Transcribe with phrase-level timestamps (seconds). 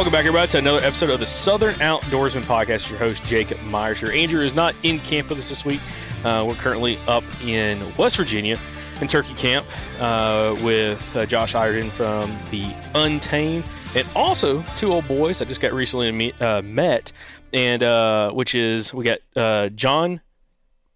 [0.00, 2.88] Welcome back, everybody, to another episode of the Southern Outdoorsman Podcast.
[2.88, 4.10] Your host, Jacob Myers here.
[4.10, 5.82] Andrew is not in camp with us this week.
[6.24, 8.58] Uh, we're currently up in West Virginia
[9.02, 9.66] in Turkey Camp
[10.00, 13.62] uh, with uh, Josh Ireton from the Untamed
[13.94, 17.12] and also two old boys I just got recently meet, uh, met,
[17.52, 20.22] and uh, which is we got uh, John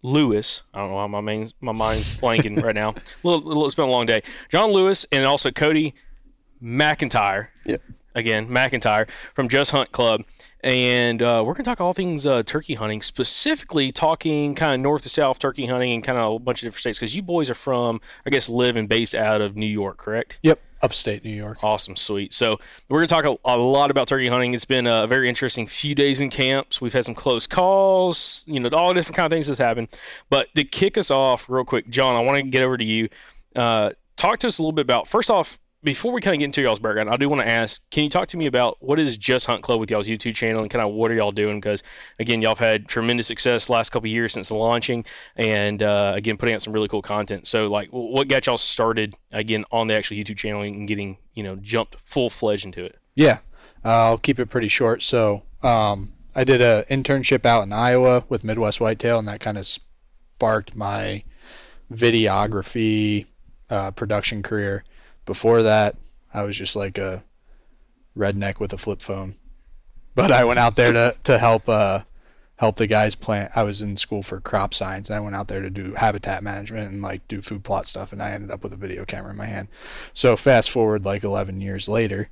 [0.01, 0.63] Lewis.
[0.73, 2.95] I don't know why my main, my mind's blanking right now.
[3.21, 4.23] Little, little, it's been a long day.
[4.49, 5.93] John Lewis and also Cody
[6.59, 7.49] McIntyre.
[7.65, 7.83] Yep
[8.15, 10.23] again, McIntyre from Just Hunt Club.
[10.63, 14.79] And uh, we're going to talk all things uh, turkey hunting, specifically talking kind of
[14.79, 16.97] north to south turkey hunting and kind of a bunch of different states.
[16.97, 20.39] Because you boys are from, I guess, live and based out of New York, correct?
[20.41, 21.63] Yep, upstate New York.
[21.63, 22.33] Awesome, sweet.
[22.33, 22.57] So
[22.89, 24.55] we're going to talk a, a, lot about turkey hunting.
[24.55, 26.81] It's been a very interesting few days in camps.
[26.81, 29.89] We've had some close calls, you know, all different kind of things that's happened.
[30.31, 33.09] But to kick us off real quick, John, I want to get over to you.
[33.55, 36.45] Uh, talk to us a little bit about, first off, before we kind of get
[36.45, 38.99] into y'all's background, I do want to ask: Can you talk to me about what
[38.99, 41.61] is Just Hunt Club with y'all's YouTube channel and kind of what are y'all doing?
[41.61, 41.83] Because
[42.19, 45.05] again, y'all have had tremendous success last couple years since launching,
[45.35, 47.47] and uh, again, putting out some really cool content.
[47.47, 51.43] So, like, what got y'all started again on the actual YouTube channel and getting you
[51.43, 52.97] know jumped full fledged into it?
[53.13, 53.37] Yeah,
[53.83, 55.03] I'll keep it pretty short.
[55.03, 59.57] So, um, I did an internship out in Iowa with Midwest Whitetail, and that kind
[59.57, 61.23] of sparked my
[61.93, 63.27] videography
[63.69, 64.83] uh, production career.
[65.25, 65.95] Before that,
[66.33, 67.23] I was just like a
[68.17, 69.35] redneck with a flip phone.
[70.13, 72.01] But I went out there to to help uh,
[72.57, 73.51] help the guys plant.
[73.55, 76.43] I was in school for crop science, and I went out there to do habitat
[76.43, 78.13] management and like do food plot stuff.
[78.13, 79.67] And I ended up with a video camera in my hand.
[80.13, 82.29] So fast forward like 11 years later,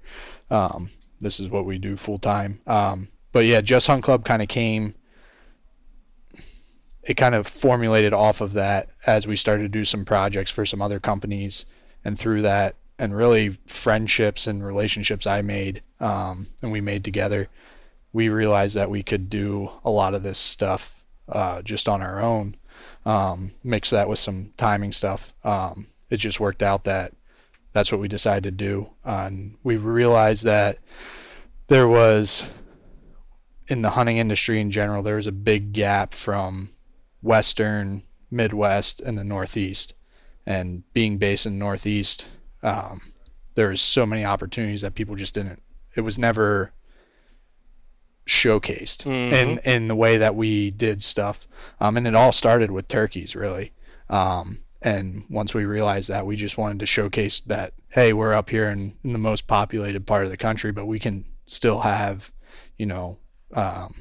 [0.50, 2.62] um, this is what we do full time.
[2.66, 4.96] Um, but yeah, Just Hunt Club kind of came.
[7.04, 10.66] It kind of formulated off of that as we started to do some projects for
[10.66, 11.66] some other companies,
[12.06, 17.50] and through that, and really friendships and relationships I made, um, and we made together,
[18.14, 22.22] we realized that we could do a lot of this stuff uh, just on our
[22.22, 22.56] own.
[23.06, 25.34] Um, mix that with some timing stuff.
[25.44, 27.14] Um, it just worked out that
[27.74, 30.78] that's what we decided to do, uh, and we realized that
[31.68, 32.48] there was
[33.68, 36.70] in the hunting industry in general, there was a big gap from
[37.22, 39.94] Western, Midwest, and the Northeast.
[40.46, 42.28] And being based in Northeast,
[42.64, 43.02] um,
[43.56, 45.62] there's so many opportunities that people just didn't.
[45.96, 46.74] It was never
[48.26, 49.32] showcased Mhm.
[49.34, 51.48] in in the way that we did stuff.
[51.80, 53.74] Um, and it all started with turkeys, really.
[54.10, 58.50] Um, and once we realized that, we just wanted to showcase that hey, we're up
[58.50, 62.32] here in, in the most populated part of the country, but we can still have,
[62.76, 63.20] you know,
[63.54, 63.94] um,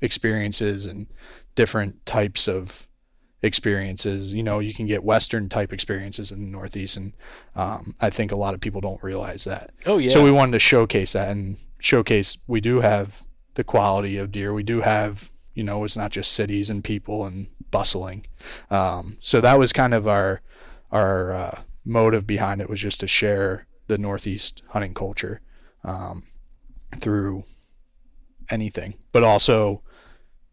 [0.00, 1.08] experiences and
[1.56, 2.87] different types of
[3.42, 4.32] experiences.
[4.32, 7.12] You know, you can get Western type experiences in the Northeast, and
[7.54, 9.70] um, I think a lot of people don't realize that.
[9.86, 10.10] Oh yeah.
[10.10, 13.24] So we wanted to showcase that and showcase we do have
[13.54, 14.52] the quality of deer.
[14.52, 18.26] We do have, you know, it's not just cities and people and bustling.
[18.70, 20.40] Um, so that was kind of our
[20.90, 25.40] our uh, motive behind it was just to share the Northeast hunting culture
[25.84, 26.24] um,
[26.98, 27.44] through
[28.50, 29.82] anything, but also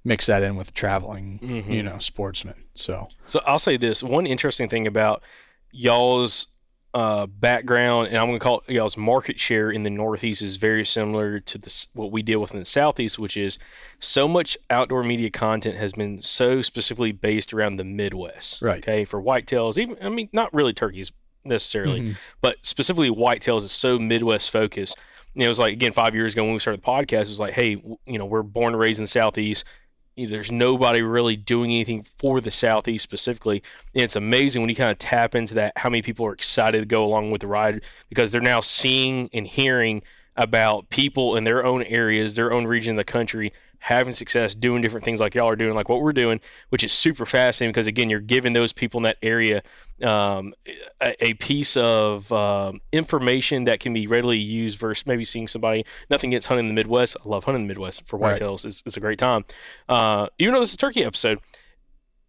[0.06, 1.74] mix that in with traveling, Mhm.
[1.74, 2.64] you know, sportsmen.
[2.76, 5.22] So So I'll say this: one interesting thing about
[5.72, 6.48] y'all's
[6.94, 10.56] uh, background, and I'm going to call it y'all's market share in the Northeast is
[10.56, 13.60] very similar to this, what we deal with in the Southeast, which is
[14.00, 18.62] so much outdoor media content has been so specifically based around the Midwest.
[18.62, 18.78] Right.
[18.82, 21.12] Okay, for whitetails, even I mean, not really turkeys
[21.44, 22.16] necessarily, Mhm.
[22.40, 24.98] but specifically whitetails is so Midwest focused.
[25.36, 27.24] It was like again five years ago when we started the podcast.
[27.24, 27.72] It was like, hey,
[28.08, 29.66] you know, we're born and raised in the Southeast
[30.16, 33.62] you know, there's nobody really doing anything for the southeast specifically.
[33.94, 36.80] And it's amazing when you kind of tap into that how many people are excited
[36.80, 40.02] to go along with the ride because they're now seeing and hearing
[40.38, 43.54] about people in their own areas their own region of the country
[43.86, 46.40] having success doing different things like y'all are doing like what we're doing
[46.70, 49.62] which is super fascinating because again you're giving those people in that area
[50.04, 50.56] um,
[51.02, 55.86] a, a piece of um, information that can be readily used versus maybe seeing somebody
[56.10, 57.16] nothing gets hunting in the midwest.
[57.24, 58.42] I love hunting in the midwest for Right.
[58.42, 58.66] whitetails.
[58.66, 59.46] It's, it's a great time.
[59.88, 61.40] Uh, even though this is a turkey episode,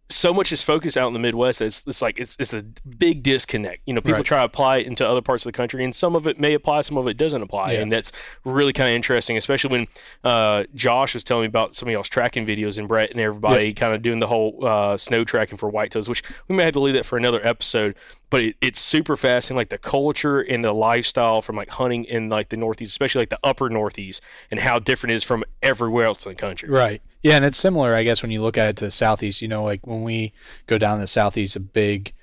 [0.09, 1.61] so much is focused out in the Midwest.
[1.61, 3.81] It's, it's like it's it's a big disconnect.
[3.85, 4.25] You know, people Right.
[4.25, 6.53] try to apply it into other parts of the country, and some of it may
[6.53, 7.81] apply, some of it doesn't apply, Yeah.
[7.81, 8.11] and that's
[8.45, 9.35] really kind of interesting.
[9.35, 9.87] Especially when
[10.23, 13.73] uh, Josh was telling me about some of y'all's tracking videos and Brett and everybody
[13.73, 16.79] kind of doing the whole uh, snow tracking for whitetails, which we may have to
[16.79, 17.93] leave that for another episode.
[18.29, 22.29] But it, it's super fascinating, like the culture and the lifestyle from like hunting in
[22.29, 24.21] like the Northeast, especially like the upper Northeast,
[24.51, 26.69] and how different it is from everywhere else in the country.
[26.69, 27.01] Right.
[27.27, 29.41] Yeah, and it's similar, I guess, when you look at it to the southeast.
[29.41, 30.31] You know, like when we
[30.65, 32.13] go down to the southeast, a big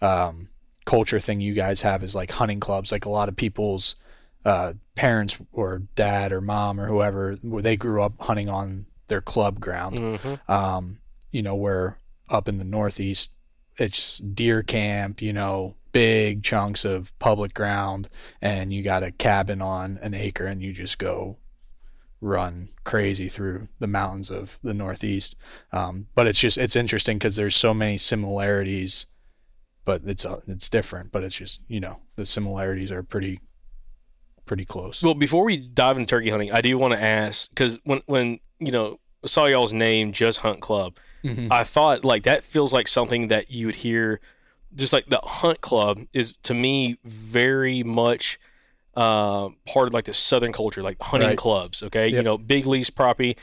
[0.00, 0.48] um,
[0.86, 2.90] culture thing you guys have is like hunting clubs.
[2.90, 3.96] Like a lot of people's
[4.46, 9.20] uh, parents or dad or mom or whoever, where they grew up hunting on their
[9.20, 9.98] club ground.
[9.98, 10.50] Mm-hmm.
[10.50, 11.98] Um, you know, where
[12.30, 13.32] up in the northeast,
[13.76, 15.20] it's deer camp.
[15.20, 18.08] You know, big chunks of public ground,
[18.40, 21.36] and you got a cabin on an acre, and you just go
[22.20, 25.36] run crazy through the mountains of the Northeast.
[25.72, 29.06] Um, but it's just it's interesting because there's so many similarities,
[29.84, 31.12] but it's uh, it's different.
[31.12, 33.40] But it's just you know the similarities are pretty
[34.46, 35.02] pretty close.
[35.02, 38.40] Well, before we dive into turkey hunting, I do want to ask because when when
[38.58, 41.50] you know I saw y'all's name, Just Hunt Club, Mhm.
[41.50, 44.20] I thought like that feels like something that you would hear.
[44.74, 48.38] Just like the Hunt Club is to me very much
[48.96, 51.38] uh, part of like the Southern culture, like hunting Right.
[51.38, 51.82] clubs.
[51.82, 53.36] Okay, you know, big lease property.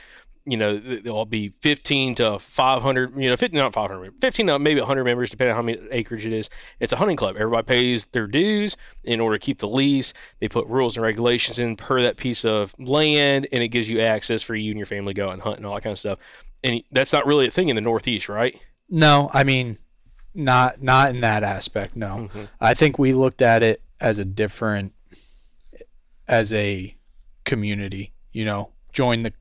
[0.46, 4.58] you know, th- there'll be 15 to 500, you know, 50, not 500, 15 to
[4.58, 6.50] maybe 100 members, depending on how many acreage it is.
[6.80, 7.36] It's a hunting club.
[7.38, 10.12] Everybody pays their dues in order to keep the lease.
[10.40, 14.00] They put rules and regulations in per that piece of land, and it gives you
[14.00, 15.92] access for you and your family to go out and hunt and all that kind
[15.92, 16.18] of stuff.
[16.62, 18.54] And that's not really a thing in the Northeast, right?
[18.90, 19.78] No, I mean,
[20.34, 21.96] not not in that aspect.
[21.96, 22.28] No,
[22.60, 24.92] I think we looked at it as a different,
[26.28, 26.96] as a
[27.44, 28.12] community.
[28.32, 29.32] You know, join the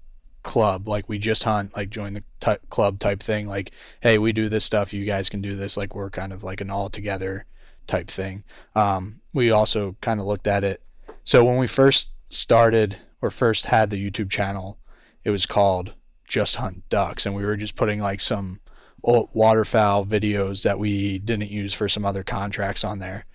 [0.43, 3.47] club like we just hunt, like join the ty club type thing.
[3.47, 3.71] Like,
[4.01, 4.93] hey, we do this stuff.
[4.93, 5.77] You guys can do this.
[5.77, 7.45] Like, we're kind of like an all together
[7.87, 8.43] type thing.
[8.75, 10.81] Um, we also kind of looked at it.
[11.23, 14.77] So when we first started or first had the YouTube channel,
[15.23, 15.93] it was called
[16.27, 18.59] Just Hunt Ducks, and we were just putting like some
[19.03, 23.25] old waterfowl videos that we didn't use for some other contracts on there.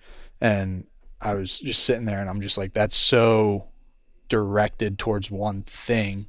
[0.41, 0.85] And
[1.21, 3.67] I was just sitting there and I'm just like, that's so
[4.29, 6.27] directed towards one thing.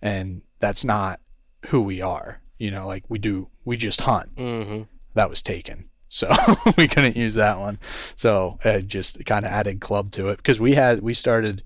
[0.00, 1.20] And that's not
[1.66, 2.40] who we are.
[2.58, 4.34] You know, like we do, we just hunt.
[4.36, 4.82] Mm-hmm.
[5.14, 5.88] That was taken.
[6.08, 6.30] So
[6.76, 7.78] we couldn't use that one.
[8.16, 11.62] So it just kind of added club to it because we had, we started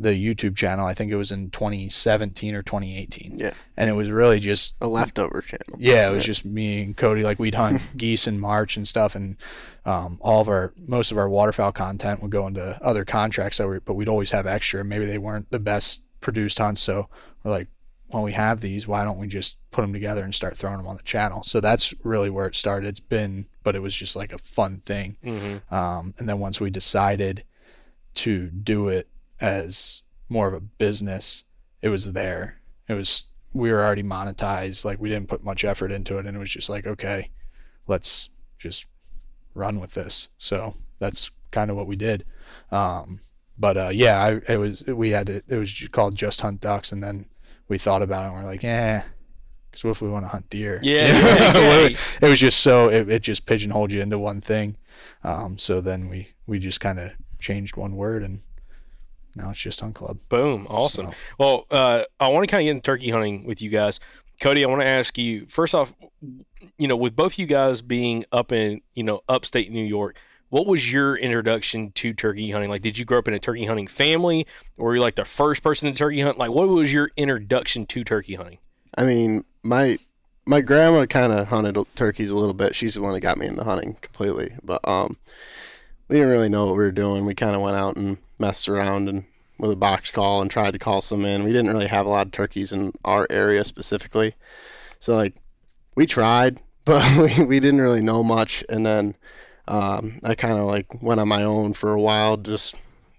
[0.00, 3.38] the YouTube channel, I think it was in 2017 or 2018.
[3.38, 3.52] Yeah.
[3.76, 5.76] And it was really just A leftover channel.
[5.78, 7.22] yeah, it was just me and Cody.
[7.22, 9.36] Like we'd hunt geese in March and stuff, and
[9.84, 13.66] um, all of our most of our waterfowl content would go into other contracts that
[13.66, 14.84] were, but we'd always have extra.
[14.84, 17.08] Maybe they weren't the best produced hunts, so
[17.42, 17.68] we're like,
[18.10, 20.86] when we have these, why don't we just put them together and start throwing them
[20.86, 21.42] on the channel?
[21.42, 22.88] So that's really where it started.
[22.88, 25.16] It's been, but it was just like a fun thing.
[25.24, 25.74] Mm-hmm.
[25.74, 27.44] Um, and then once we decided
[28.14, 29.08] to do it
[29.40, 31.44] as more of a business,
[31.82, 32.60] it was there.
[32.88, 34.84] It was we were already monetized.
[34.84, 37.30] Like we didn't put much effort into it, and it was just like, okay,
[37.86, 38.86] let's just
[39.54, 40.28] run with this.
[40.38, 42.24] So that's kind of what we did.
[42.70, 43.20] Um,
[43.58, 45.42] but uh, yeah, I, it was we had to.
[45.48, 47.26] It was called Just Hunt Ducks, and then
[47.68, 49.04] we thought about it, and we're like, yeah.
[49.70, 50.80] Because what if we want to hunt deer?
[50.82, 51.08] Yeah,
[51.54, 51.96] yeah, yeah.
[52.22, 54.76] it was just so it, it just pigeonholed you into one thing.
[55.24, 58.40] Um, so then we we just kind of changed one word, and
[59.38, 60.18] now it's just Hunt Club.
[60.28, 60.66] Boom.
[60.68, 61.06] Awesome.
[61.06, 63.98] So- Well, uh, I want to kind of get into turkey hunting with you guys.
[64.40, 65.92] Cody, I want to ask you first off,
[66.78, 70.16] you know, with both you guys being up in, you know, upstate New York,
[70.50, 72.70] what was your introduction to turkey hunting?
[72.70, 75.24] Like, did you grow up in a turkey hunting family or were you like the
[75.24, 76.38] first person to turkey hunt?
[76.38, 78.58] Like, what was your introduction to turkey hunting?
[78.96, 79.98] I mean, my
[80.46, 82.74] my grandma kind of hunted turkeys a little bit.
[82.74, 84.54] She's the one that got me into hunting completely.
[84.62, 85.18] But um,
[86.08, 87.26] we didn't really know what we were doing.
[87.26, 89.24] We kind of went out and messed around and
[89.58, 91.44] with a box call and tried to call some in.
[91.44, 94.34] We didn't really have a lot of turkeys in our area specifically,
[95.00, 95.34] so like
[95.94, 98.64] we tried, but we, we didn't really know much.
[98.68, 99.16] And then
[99.66, 102.36] um, I kind of like went on my own for a while.
[102.36, 102.76] Just,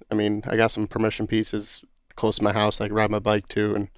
[0.10, 1.84] I mean, I got some permission pieces
[2.16, 3.90] close to my house I could ride my bike to, and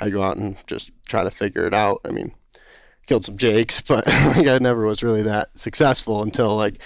[0.00, 2.00] I'd go out and just try to figure it out.
[2.04, 2.32] I mean,
[3.06, 6.78] killed some jakes, but like I never was really that successful until like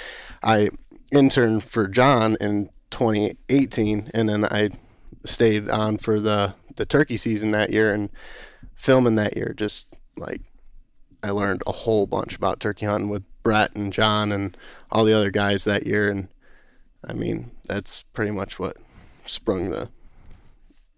[0.42, 0.70] I
[1.12, 4.70] interned for John in 2018, and then I
[5.24, 8.10] stayed on for the the turkey season that year and
[8.74, 9.54] filming that year.
[9.56, 10.40] Just like
[11.22, 14.56] I learned a whole bunch about turkey hunting with Brett and John and
[14.90, 16.28] all the other guys that year, and
[17.06, 18.76] I mean that's pretty much what
[19.24, 19.88] sprung the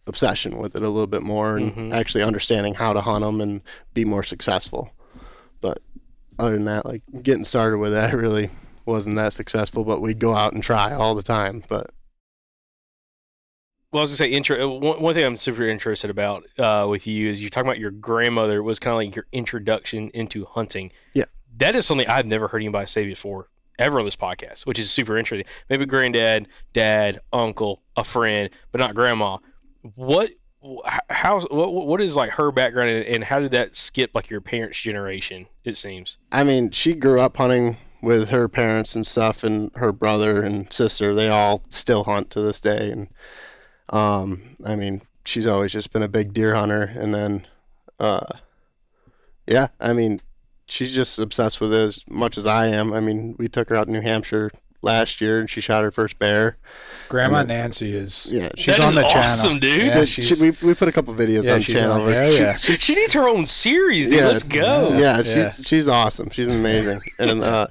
[0.07, 1.93] obsession with it a little bit more and mm-hmm.
[1.93, 3.63] actually understanding how to hunt them and
[3.95, 4.91] be more successful.
[5.61, 5.81] But
[6.39, 8.51] other than that, like getting started with that really
[8.87, 11.63] wasn't that successful, but we'd go out and try all the time.
[11.69, 11.91] But
[13.93, 14.79] Well, I was gonna say, intro.
[14.79, 17.93] One, one thing I'm super interested about uh, with you is you're talking about your
[17.93, 20.91] grandmother was kind of like your introduction into hunting.
[21.13, 21.25] Yeah.
[21.59, 23.49] that is something I've never heard anybody say before
[23.79, 25.47] ever on this podcast, which is super interesting.
[25.69, 29.39] Maybe granddad, dad, uncle, a friend, but not grandma.
[29.95, 30.31] What?
[31.11, 31.41] How?
[31.41, 31.73] What?
[31.73, 35.47] What is like her background, and, and how did that skip like your parents' generation?
[35.63, 36.17] It seems.
[36.33, 40.73] I mean, she grew up hunting with her parents and stuff, and her brother and
[40.73, 41.15] sister.
[41.15, 43.09] They all still hunt to this day, and
[43.89, 46.93] um, I mean, she's always just been a big deer hunter.
[46.95, 47.47] And then,
[47.99, 48.27] uh,
[49.47, 50.21] yeah, I mean,
[50.67, 52.93] she's just obsessed with it as much as I am.
[52.93, 54.51] I mean, we took her out to New Hampshire
[54.85, 56.57] last year, and she shot her first bear.
[57.09, 58.51] Grandma Nancy is Yeah.
[58.57, 59.61] she's That on is the awesome, channel.
[59.61, 59.87] dude.
[59.87, 62.03] Yeah, She- she's, we, we put a couple videos yeah, on she's channel.
[62.03, 62.57] on, yeah, yeah.
[62.57, 64.21] She, she needs her own series, dude.
[64.21, 64.27] Yeah.
[64.29, 64.97] Let's go.
[64.99, 66.31] Yeah, she's she's awesome.
[66.31, 67.01] She's amazing.
[67.19, 67.67] and uh,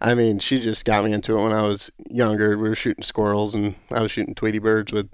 [0.00, 2.56] I mean, she just got me into it when I was younger.
[2.56, 5.08] We were shooting squirrels, and I was shooting Tweety birds with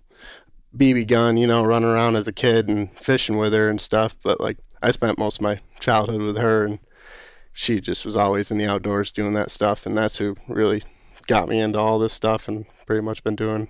[0.76, 1.36] BB gun.
[1.36, 4.16] You know, running around as a kid and fishing with her and stuff.
[4.22, 6.78] But like, I spent most of my childhood with her, and
[7.52, 9.86] she just was always in the outdoors doing that stuff.
[9.86, 10.82] And that's who really
[11.26, 13.68] got me into all this stuff, and pretty much been doing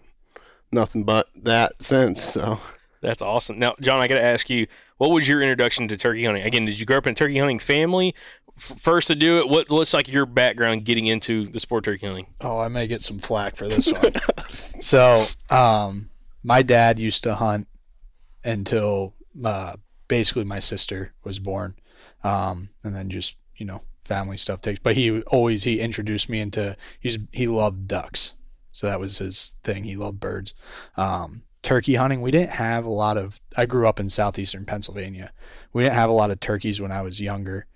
[0.71, 2.23] nothing but that since.
[2.23, 2.61] So
[3.01, 3.59] That's awesome.
[3.59, 4.67] Now, John, I got to ask you,
[4.99, 6.43] what was your introduction to turkey hunting?
[6.43, 8.15] Again, did you grow up in a turkey hunting family?
[8.57, 11.93] F- first to do it, what looks like your background getting into the sport of
[11.93, 12.27] turkey hunting?
[12.41, 14.13] Oh, I may get some flack for this one.
[14.81, 16.09] so, um,
[16.43, 17.69] my dad used to hunt
[18.45, 19.77] until uh,
[20.09, 21.75] basically my sister was born,
[22.25, 24.79] um, and then just you know family stuff takes.
[24.79, 28.35] But he always he introduced me into he's he loved ducks,
[28.73, 29.85] so that was his thing.
[29.85, 30.55] He loved birds.
[30.97, 33.41] Um, turkey hunting, we didn't have a lot of.
[33.57, 35.33] I grew up in southeastern Pennsylvania.
[35.73, 37.67] We didn't have a lot of turkeys when I was younger,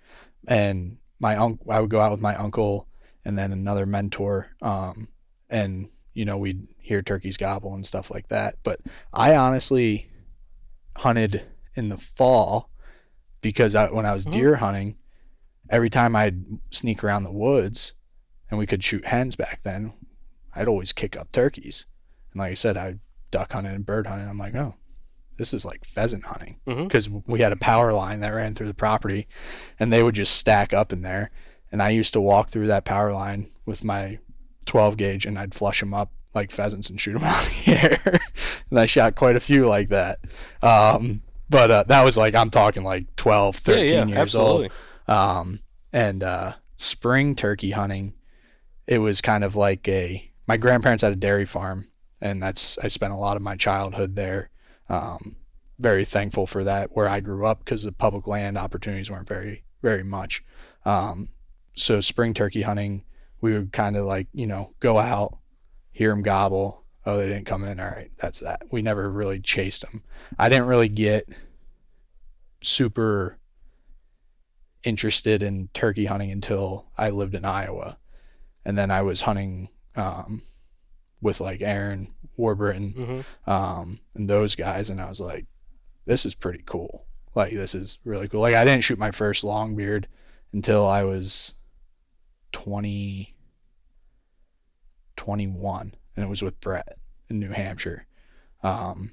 [0.47, 2.87] and my uncle, I would go out with my uncle
[3.23, 5.09] and then another mentor, um,
[5.49, 8.55] and you know we'd hear turkeys gobble and stuff like that.
[8.63, 8.79] But
[9.13, 10.07] I honestly
[10.97, 11.43] hunted
[11.75, 12.69] in the fall
[13.41, 14.97] because I, when I was deer hunting,
[15.71, 17.95] every time I'd sneak around the woods
[18.49, 19.93] and we could shoot hens back then,
[20.53, 21.87] I'd always kick up turkeys.
[22.33, 22.97] And like I said, I
[23.31, 24.27] duck hunting and bird hunting.
[24.27, 24.75] I'm like, oh,
[25.37, 28.73] this is like pheasant hunting because we had a power line that ran through the
[28.73, 29.27] property,
[29.79, 31.31] and they would just stack up in there.
[31.71, 34.19] And I used to walk through that power line with my
[34.65, 37.71] 12 gauge, and I'd flush them up like pheasants and shoot them out of the
[37.71, 38.19] air.
[38.69, 40.19] and I shot quite a few like that.
[40.61, 44.63] Um, but uh, that was like I'm talking like 12, 13 yeah, yeah, years absolutely.
[44.65, 44.71] old.
[45.07, 45.59] Um,
[45.93, 48.13] and uh, spring turkey hunting,
[48.87, 50.29] it was kind of like a.
[50.47, 51.87] My grandparents had a dairy farm,
[52.19, 54.49] and that's I spent a lot of my childhood there.
[54.89, 55.37] Um,
[55.79, 59.63] very thankful for that where I grew up because the public land opportunities weren't very
[59.81, 60.43] very much.
[60.85, 61.29] Um,
[61.75, 63.03] so spring turkey hunting,
[63.39, 65.37] we would kind of like you know go out,
[65.91, 66.83] hear them gobble.
[67.05, 67.79] Oh, they didn't come in.
[67.79, 68.63] All right, that's that.
[68.71, 70.03] We never really chased them.
[70.37, 71.27] I didn't really get
[72.61, 73.37] super
[74.83, 77.97] interested in turkey hunting until I lived in Iowa,
[78.65, 80.41] and then I was hunting um,
[81.21, 83.25] with like Aaron Warbritton Mhm.
[83.51, 85.45] um, and those guys, and I was like,
[86.05, 87.05] this is pretty cool.
[87.35, 88.41] Like this is really cool.
[88.41, 90.07] Like I didn't shoot my first long beard
[90.53, 91.55] until I was
[92.51, 93.35] 20,
[95.15, 96.97] 21, and it was with Brett
[97.29, 98.05] in New Hampshire.
[98.63, 99.11] Um,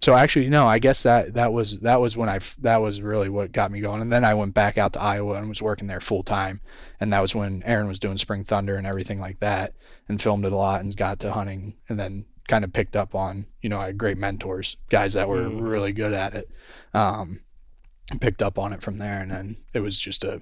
[0.00, 3.28] so actually, no, I guess that that was that was when i that was really
[3.28, 4.00] what got me going.
[4.00, 6.60] And then I went back out to Iowa and was working there full time,
[7.00, 9.74] and that was when Aaron was doing Spring Thunder and everything like that,
[10.08, 13.14] and filmed it a lot and got to hunting, and then kind of picked up
[13.14, 15.68] on you know I had great mentors, guys that were Mm.
[15.68, 16.48] really good at it.
[16.94, 17.40] Um,
[18.20, 20.40] picked up on it from there, and then it was just a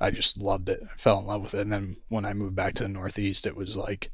[0.00, 0.80] I just loved it.
[0.82, 1.60] I fell in love with it.
[1.60, 4.10] And then when I moved back to the Northeast, it was like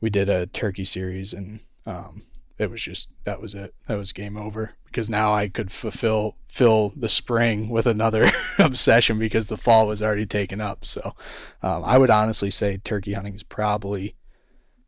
[0.00, 2.22] we did a turkey series, and um,
[2.62, 3.74] it was just that was it.
[3.88, 9.18] That was game over because now I could fulfill fill the spring with another obsession
[9.18, 10.84] because the fall was already taken up.
[10.84, 11.14] So
[11.62, 14.14] um, I would honestly say turkey hunting is probably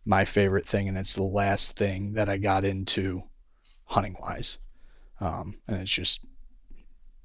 [0.04, 3.24] my favorite thing, and it's the last thing that I got into
[3.86, 4.58] hunting wise.
[5.20, 6.26] Um, and it's just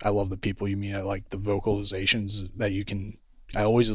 [0.02, 0.96] I love the people you meet.
[0.96, 3.18] I like the vocalizations that you can.
[3.56, 3.92] I always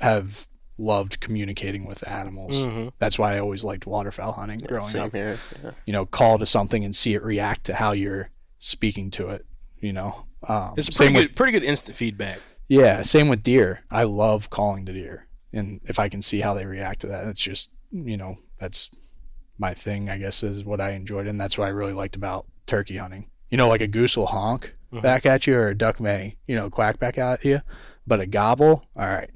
[0.00, 2.56] have loved communicating with animals.
[2.56, 2.92] Mhm.
[2.98, 5.12] That's why I always liked waterfowl hunting growing Same up.
[5.12, 5.38] here.
[5.62, 5.70] Yeah.
[5.86, 9.46] You know, call to something and see it react to how you're speaking to it.
[9.78, 12.38] You know, um, It's same pretty with good, pretty good instant feedback.
[12.68, 13.80] yeah, same with deer.
[13.90, 17.26] I love calling to deer, and if I can see how they react to that,
[17.28, 18.90] it's just you know that's
[19.58, 20.08] my thing.
[20.10, 23.28] I guess is what I enjoyed, and that's what I really liked about turkey hunting.
[23.50, 26.56] You know, like a goose will honk back at you, or a duck may you
[26.56, 27.60] know quack back at you,
[28.06, 29.30] but a gobble, all right,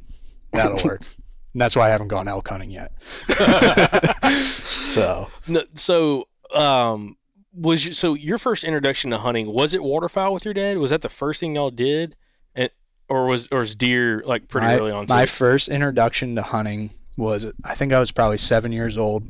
[0.52, 1.02] that'll work.
[1.52, 2.92] And that's why I haven't gone elk hunting yet.
[4.64, 7.16] so No, so, um,
[7.54, 10.78] was you, so your first introduction to hunting was it waterfowl with your dad?
[10.78, 12.16] Was that the first thing y'all did,
[12.54, 12.70] and
[13.08, 15.06] or was or was deer like pretty my, early on?
[15.08, 19.26] my first introduction to hunting was I think I was probably seven years old,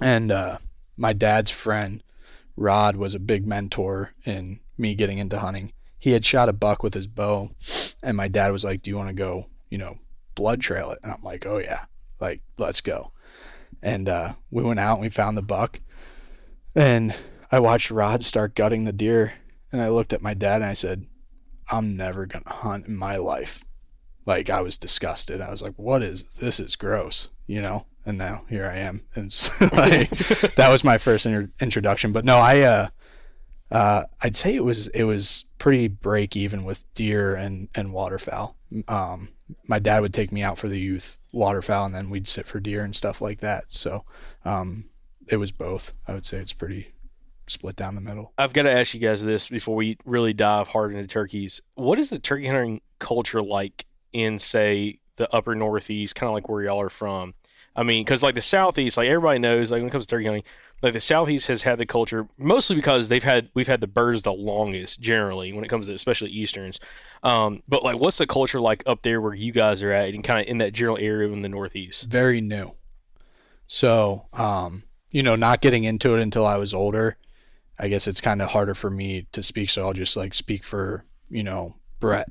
[0.00, 0.58] and uh,
[0.96, 2.02] my dad's friend
[2.56, 5.72] Rod was a big mentor in me getting into hunting.
[5.98, 7.50] He had shot a buck with his bow,
[8.02, 9.46] and my dad was like, "Do you want to go?
[9.68, 9.98] You know,
[10.34, 11.84] blood trail it?" And I'm like, "Oh yeah,
[12.20, 13.12] like let's go."
[13.82, 15.80] And uh, we went out and we found the buck,
[16.74, 17.14] and
[17.50, 19.34] I watched Rod start gutting the deer,
[19.72, 21.06] and I looked at my dad and I said,
[21.70, 23.64] "I'm never gonna hunt in my life."
[24.26, 25.40] like I was disgusted.
[25.40, 26.60] I was like, "What is this?
[26.60, 27.86] Is gross," you know.
[28.04, 30.10] And now here I am, and it's like
[30.56, 32.12] that was my first inter- introduction.
[32.12, 32.88] But no, I, uh,
[33.70, 38.56] uh, I'd say it was it was pretty break even with deer and and waterfowl.
[38.88, 39.28] Um,
[39.68, 42.60] my dad would take me out for the youth waterfowl, and then we'd sit for
[42.60, 43.70] deer and stuff like that.
[43.70, 44.04] So,
[44.44, 44.90] um,
[45.28, 45.92] it was both.
[46.06, 46.92] I would say it's pretty
[47.46, 48.32] split down the middle.
[48.38, 51.60] I've got to ask you guys this before we really dive hard into turkeys.
[51.74, 56.48] What is the turkey hunting culture like in, say, the upper Northeast, kind of like
[56.48, 57.34] where y'all are from?
[57.74, 60.26] I mean, because like the Southeast, like everybody knows, like when it comes to turkey
[60.26, 60.44] hunting,
[60.82, 64.22] like the southeast has had the culture mostly because they've had we've had the birds
[64.22, 66.80] the longest generally when it comes to especially easterns.
[67.22, 70.24] Um, but like, what's the culture like up there where you guys are at, and
[70.24, 72.04] kind of in that general area in the northeast?
[72.04, 72.74] very new.
[73.66, 77.16] So, um, you know, not getting into it until I was older,
[77.78, 79.70] I guess it's kind of harder for me to speak.
[79.70, 82.28] So I'll just like speak for, you know, Brett.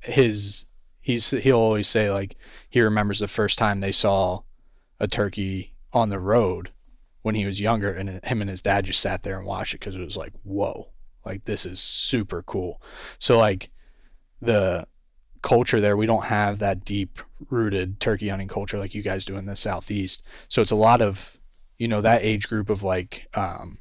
[0.00, 0.64] His,
[1.00, 2.36] he's, he'll always say like
[2.70, 4.40] he remembers the first time they saw
[4.98, 6.70] a turkey on the road
[7.22, 9.80] when he was younger and him and his dad just sat there and watched it
[9.80, 10.88] because it was like, whoa,
[11.24, 12.80] like this is super cool.
[13.18, 13.70] So, like,
[14.40, 14.86] the
[15.42, 15.96] culture there.
[15.96, 17.18] We don't have that deep
[17.50, 20.22] rooted turkey hunting culture like you guys do in the southeast.
[20.48, 21.38] So it's a lot of,
[21.78, 23.78] you know, that age group of like, um,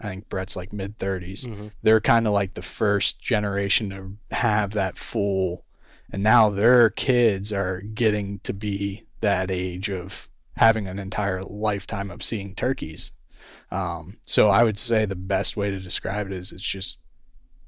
[0.00, 1.46] I think Brett's like mid 30s.
[1.46, 1.66] Mm-hmm.
[1.82, 5.64] They're kind of like the first generation to have that full,
[6.12, 12.10] and now their kids are getting to be that age of having an entire lifetime
[12.10, 13.12] of seeing turkeys.
[13.70, 16.98] Um, so I would say the best way to describe it is it's just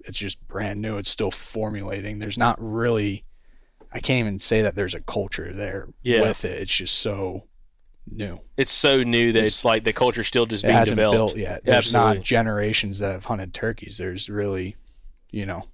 [0.05, 0.99] it's just brand new.
[0.99, 2.19] It's still formulating.
[2.19, 3.25] There's not really
[3.95, 6.23] I can't even say that there's a culture there Yeah.
[6.23, 6.61] with it.
[6.63, 7.47] It's just so
[8.11, 8.41] new.
[8.57, 11.35] It's so new that It's- it's, like the culture's still just being hasn't developed.
[11.35, 11.63] built yet.
[11.65, 12.17] There's Absolutely.
[12.19, 13.99] not generations that have hunted turkeys.
[13.99, 14.77] There's really,
[15.31, 15.65] you know,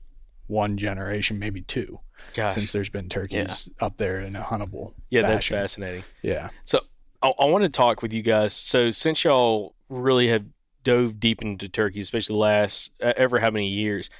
[0.48, 2.00] one generation, maybe two,
[2.34, 2.54] Gosh.
[2.54, 6.04] since there's been turkeys up there in a huntable yeah, that's fascinating.
[6.22, 6.50] Yeah.
[6.64, 6.80] So
[7.22, 8.54] I, I want to talk with you guys.
[8.54, 10.44] So since y'all really have
[10.84, 14.10] dove deep into turkey, especially the last uh, ever how many years,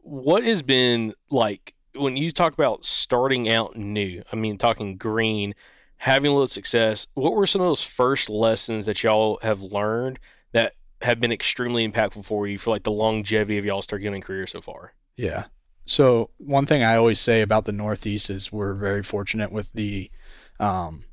[0.00, 4.22] what has been like when you talk about starting out new?
[4.32, 5.54] I mean, talking green,
[5.96, 7.06] having a little success.
[7.14, 10.18] What were some of those first lessons that y'all have learned
[10.52, 14.22] that have been extremely impactful for you for like the longevity of y'all's turkey hunting
[14.22, 14.94] career so far?
[15.16, 15.46] Yeah.
[15.86, 20.10] So one thing I always say about the Northeast is we're very fortunate with the
[20.58, 21.04] um,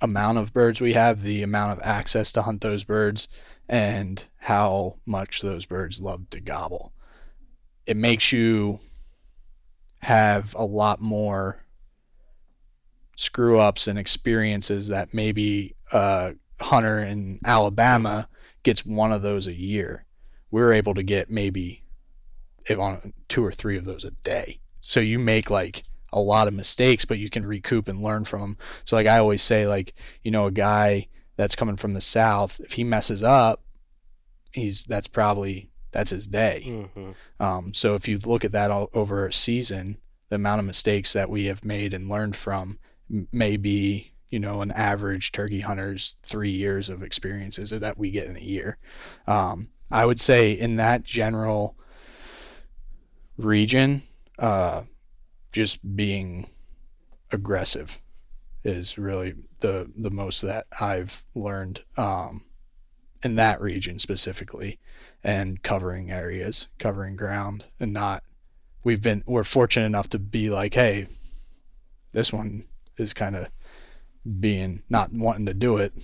[0.00, 3.28] amount of birds we have, the amount of access to hunt those birds,
[3.68, 6.92] and how much those birds love to gobble.
[7.86, 8.80] It makes you
[10.00, 11.64] have a lot more
[13.16, 18.28] screw ups and experiences that maybe a hunter in Alabama
[18.62, 20.04] gets one of those a year.
[20.50, 21.82] We're able to get maybe
[22.70, 24.60] on two or three of those a day.
[24.80, 25.84] So you make like
[26.16, 28.58] a lot of mistakes, but you can recoup and learn from them.
[28.84, 32.60] So like I always say, like you know, a guy that's coming from the south,
[32.60, 33.62] if he messes up,
[34.52, 36.64] he's that's probably that's his day.
[36.66, 37.10] Mm-hmm.
[37.38, 39.98] Um, so if you look at that all over a season,
[40.28, 42.78] the amount of mistakes that we have made and learned from
[43.32, 48.26] may be, you know, an average turkey hunter's three years of experiences that we get
[48.26, 48.78] in a year.
[49.26, 51.76] Um, I would say in that general
[53.36, 54.02] region,
[54.38, 54.82] uh,
[55.56, 56.46] just being
[57.32, 58.02] aggressive
[58.62, 62.42] is really the the most that I've learned um,
[63.24, 64.78] in that region specifically
[65.24, 68.22] and covering areas, covering ground, and not.
[68.84, 71.06] We've been we're fortunate enough to be like, hey,
[72.12, 72.64] this one
[72.98, 73.48] is kind of
[74.38, 75.94] being not wanting to do it.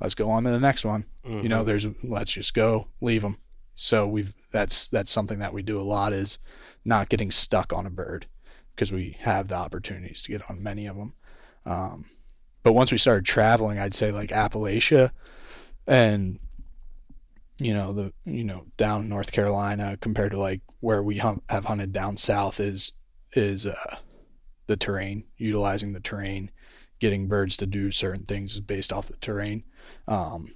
[0.00, 1.04] Let's go on to the next one.
[1.42, 3.36] You know, there's let's just go, leave them.
[3.76, 6.40] So we've that's that's something that we do a lot is
[6.84, 8.26] not getting stuck on a bird
[8.78, 11.12] because we have the opportunities to get on many of them.
[11.66, 12.04] Um,
[12.62, 15.10] but once we started traveling, I'd say like Appalachia
[15.88, 16.38] and
[17.60, 21.92] you know the you know down North Carolina compared to like where we have hunted
[21.92, 22.92] down south is
[23.32, 23.96] is uh,
[24.68, 26.52] the terrain utilizing the terrain
[27.00, 29.64] getting birds to do certain things based off the terrain
[30.08, 30.54] um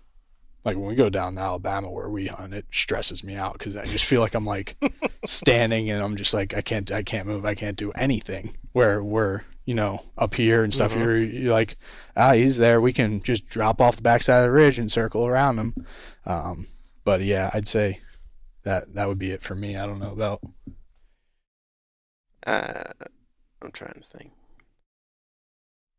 [0.65, 3.77] like when we go down to Alabama where we hunt it stresses me out because
[3.77, 4.77] I just feel like I'm like
[5.25, 9.03] standing and I'm just like I can't I can't move I can't do anything where
[9.03, 11.77] we're you know up here and stuff you're, you're like
[12.17, 15.27] ah he's there we can just drop off the backside of the ridge and circle
[15.27, 15.87] around him
[16.27, 16.67] um
[17.05, 18.01] but yeah, I'd say
[18.65, 19.77] that that would be it for me.
[19.77, 20.41] I don't know about
[22.47, 22.93] Uh,
[23.61, 24.33] I'm trying to think.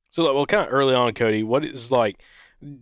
[0.10, 2.22] So, like, well, kind of early on, Cody, what is like?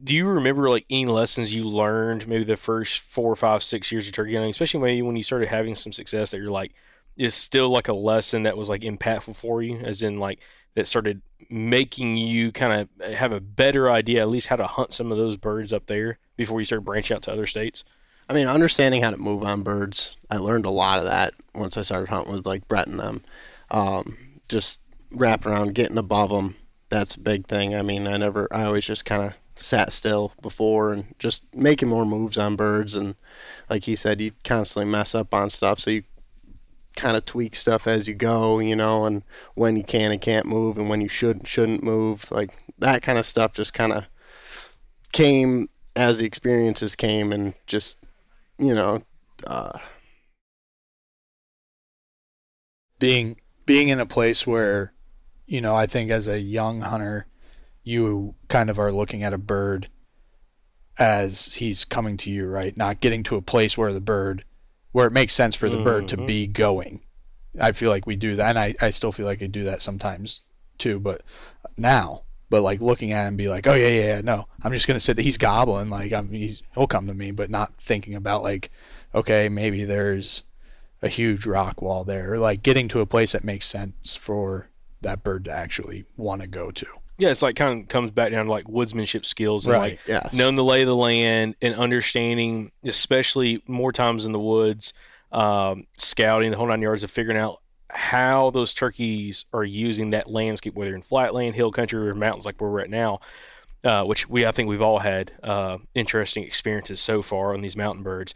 [0.03, 4.07] Do you remember like any lessons you learned maybe the first four, five, six years
[4.07, 6.73] of turkey hunting, especially maybe when you started having some success that you're like,
[7.17, 10.39] is still like a lesson that was like impactful for you, as in like
[10.75, 14.93] that started making you kind of have a better idea, at least how to hunt
[14.93, 17.83] some of those birds up there before you started branching out to other states.
[18.29, 21.75] I mean, understanding how to move on birds, I learned a lot of that once
[21.75, 23.23] I started hunting with like Brett and them.
[23.69, 24.17] Um,
[24.47, 24.79] just
[25.11, 26.55] wrapping around, getting above them.
[26.89, 27.75] That's a big thing.
[27.75, 31.89] I mean, I never, I always just kind of sat still before and just making
[31.89, 32.95] more moves on birds.
[32.95, 33.15] And
[33.69, 35.79] like he said, you constantly mess up on stuff.
[35.79, 36.03] So you
[36.95, 39.23] kind of tweak stuff as you go, you know, and
[39.55, 42.29] when you can and can't move and when you should and shouldn't move.
[42.31, 44.05] Like that kind of stuff just kind of
[45.11, 47.97] came as the experiences came and just
[48.57, 49.03] you know
[49.45, 49.77] uh,
[52.99, 54.93] being being in a place where
[55.45, 57.27] you know i think as a young hunter
[57.83, 59.89] you kind of are looking at a bird
[60.99, 64.43] as he's coming to you right not getting to a place where the bird
[64.91, 66.25] where it makes sense for the bird to mm-hmm.
[66.25, 67.01] be going
[67.59, 69.81] i feel like we do that and I, I still feel like i do that
[69.81, 70.41] sometimes
[70.77, 71.21] too but
[71.77, 74.87] now but like looking at him be like oh yeah yeah, yeah no i'm just
[74.87, 75.23] gonna sit there.
[75.23, 78.69] he's gobbling like i'm he's he'll come to me but not thinking about like
[79.15, 80.43] okay maybe there's
[81.01, 84.69] a huge rock wall there, or like getting to a place that makes sense for
[85.01, 86.85] that bird to actually want to go to.
[87.21, 89.99] Yeah, it's like kind of comes back down to like woodsmanship skills and Right, like
[90.07, 90.33] yes.
[90.33, 94.93] knowing the lay of the land and understanding, especially more times in the woods,
[95.31, 100.29] um, scouting the whole nine yards of figuring out how those turkeys are using that
[100.29, 103.19] landscape, whether in flatland, hill country, or mountains like where we're at now.
[103.83, 107.75] Uh, which we I think we've all had uh, interesting experiences so far on these
[107.75, 108.35] mountain birds,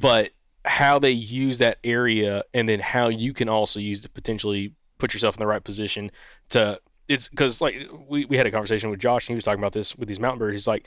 [0.00, 0.30] but
[0.64, 5.12] how they use that area and then how you can also use to potentially put
[5.12, 6.10] yourself in the right position
[6.48, 9.60] to it's because like we, we had a conversation with Josh and he was talking
[9.60, 10.52] about this with these mountain birds.
[10.52, 10.86] He's like,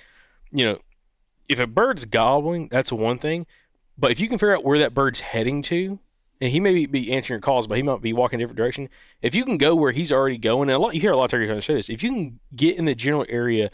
[0.51, 0.79] you know,
[1.49, 3.47] if a bird's gobbling, that's one thing.
[3.97, 5.99] But if you can figure out where that bird's heading to,
[6.39, 8.89] and he may be answering your calls, but he might be walking a different direction.
[9.21, 11.25] If you can go where he's already going, and a lot you hear a lot
[11.25, 13.69] of turkey hunters say this, if you can get in the general area,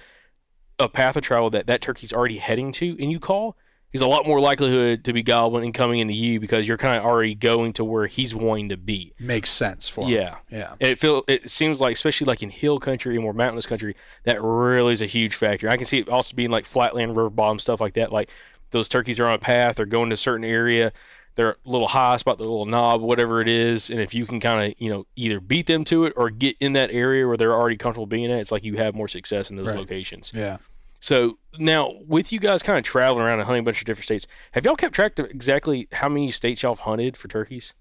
[0.77, 3.55] a path of travel that that turkey's already heading to, and you call,
[3.91, 6.97] he's a lot more likelihood to be gobbling and coming into you because you're kind
[7.00, 9.13] of already going to where he's wanting to be.
[9.19, 10.10] Makes sense for him.
[10.10, 10.36] Yeah.
[10.52, 10.76] Yeah.
[10.80, 14.41] It feel it seems like especially like in hill country and more mountainous country that
[14.41, 15.69] really is a huge factor.
[15.69, 18.12] I can see it also being like flatland, river bottom stuff like that.
[18.12, 18.30] Like
[18.71, 20.91] those turkeys are on a path, they're going to a certain area,
[21.36, 24.39] they're a little high spot, the little knob, whatever it is, and if you can
[24.41, 27.38] kind of you know either beat them to it or get in that area where
[27.38, 29.78] they're already comfortable being at, it's like you have more success in those Right.
[29.78, 30.34] locations.
[30.36, 30.58] Yeah.
[30.99, 34.05] So now, with you guys kind of traveling around and hunting a bunch of different
[34.05, 37.73] states, have y'all kept track of exactly how many states y'all have hunted for turkeys?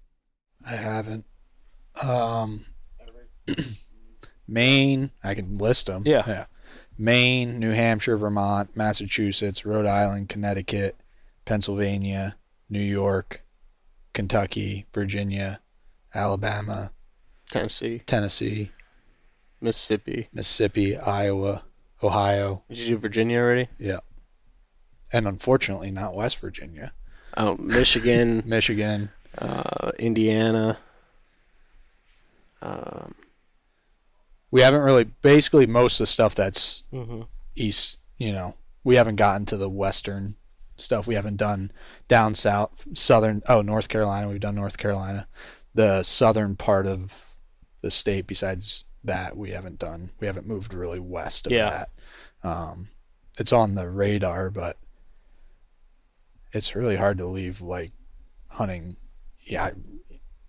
[0.65, 1.25] I haven't.
[2.01, 2.65] Um,
[4.47, 6.03] Maine, I can list them.
[6.05, 6.23] Yeah.
[6.27, 6.45] Yeah.
[6.97, 10.99] Maine, New Hampshire, Vermont, Massachusetts, Rhode Island, Connecticut,
[11.45, 12.35] Pennsylvania,
[12.69, 13.43] New York,
[14.13, 15.59] Kentucky, Virginia,
[16.13, 16.91] Alabama,
[17.49, 18.71] Tennessee, Tennessee,
[19.61, 20.27] Mississippi.
[20.33, 21.63] Mississippi, Iowa,
[22.03, 22.63] Ohio.
[22.69, 23.67] Did you do Virginia already?
[23.79, 23.99] Yeah.
[25.11, 26.91] And unfortunately, not West Virginia,
[27.35, 29.09] Oh, Michigan, Michigan.
[29.37, 30.77] uh, Indiana.
[32.61, 33.15] Um,
[34.51, 37.21] We haven't really, basically, most of the stuff that's Mm-hmm.
[37.55, 40.35] east, you know, we haven't gotten to the western
[40.77, 41.05] stuff.
[41.07, 41.71] We haven't done
[42.07, 43.41] down south, southern.
[43.47, 44.29] Oh, North Carolina.
[44.29, 45.27] We've done North Carolina.
[45.73, 47.37] The southern part of
[47.81, 50.11] the state, besides that, we haven't done.
[50.19, 51.69] We haven't moved really west of Yeah.
[52.43, 52.47] that.
[52.47, 52.87] Um,
[53.39, 54.77] it's on the radar, but
[56.53, 57.91] it's really hard to leave like
[58.49, 58.95] hunting.
[59.45, 59.71] Yeah, I,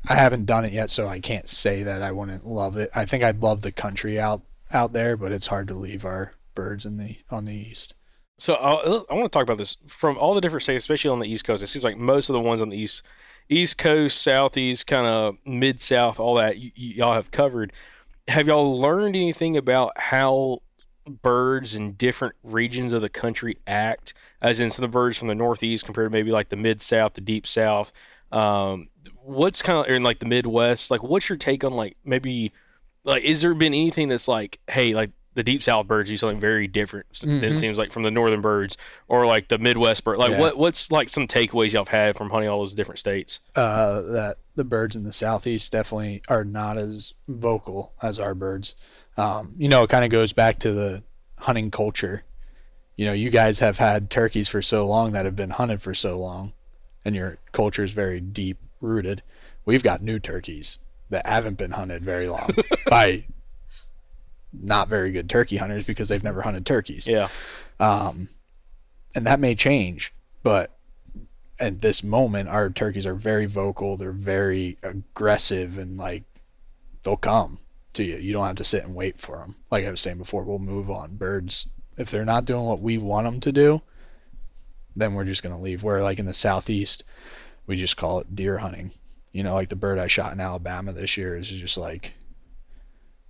[0.09, 2.91] I haven't done it yet, so I can't say that I wouldn't love it.
[2.95, 4.43] I think I'd love the country out
[4.73, 7.95] out there, but it's hard to leave our birds in the on the east.
[8.39, 11.11] So uh, I, I want to talk about this from all the different states, especially
[11.11, 11.63] on the East Coast.
[11.63, 13.03] It seems like most of the ones on the East,
[13.49, 17.73] East Coast, Southeast, kind of mid South, all that y- y- y'all have covered.
[18.29, 20.61] Have y'all learned anything about how
[21.23, 24.15] birds in different regions of the country act?
[24.41, 26.83] As in some of the birds from the Northeast compared to maybe like the mid
[26.83, 27.93] South, the deep South.
[28.31, 28.89] Um,
[29.23, 30.91] what's kind of in like the Midwest?
[30.91, 32.53] Like, what's your take on like maybe
[33.05, 36.41] like is there been anything that's like hey like the deep south birds do something
[36.41, 40.19] very different than it seems like from the northern birds or like the midwest bird
[40.19, 40.41] like Yeah.
[40.41, 44.01] what what's like some takeaways y'all have had from hunting all those different states uh,
[44.03, 48.75] that the birds in the southeast definitely are not as vocal as our birds.
[49.17, 51.03] Um, you know, it kind of goes back to the
[51.39, 52.25] hunting culture.
[52.97, 55.95] You know, you guys have had turkeys for so long that have been hunted for
[55.95, 56.53] so long,
[57.05, 59.23] and your culture is very deep rooted.
[59.65, 62.51] We've got new turkeys that haven't been hunted very long
[62.89, 63.25] by
[64.53, 67.29] not very good turkey hunters because they've never hunted turkeys yeah
[67.81, 68.29] um,
[69.15, 70.13] and that may change.
[70.43, 70.77] But
[71.61, 73.97] at this moment, our turkeys are very vocal.
[73.97, 76.25] They're very aggressive, and like
[77.03, 77.59] they'll come
[77.95, 78.17] to you.
[78.17, 79.57] You don't have to sit and wait for them.
[79.71, 81.17] Like I was saying before, we'll move on.
[81.17, 83.83] Birds, if they're not doing what we want them to do,
[84.95, 85.83] then we're just gonna leave.
[85.83, 87.05] Where like in the southeast,
[87.67, 88.93] we just call it deer hunting.
[89.33, 92.15] You know, like the bird I shot in Alabama this year is just like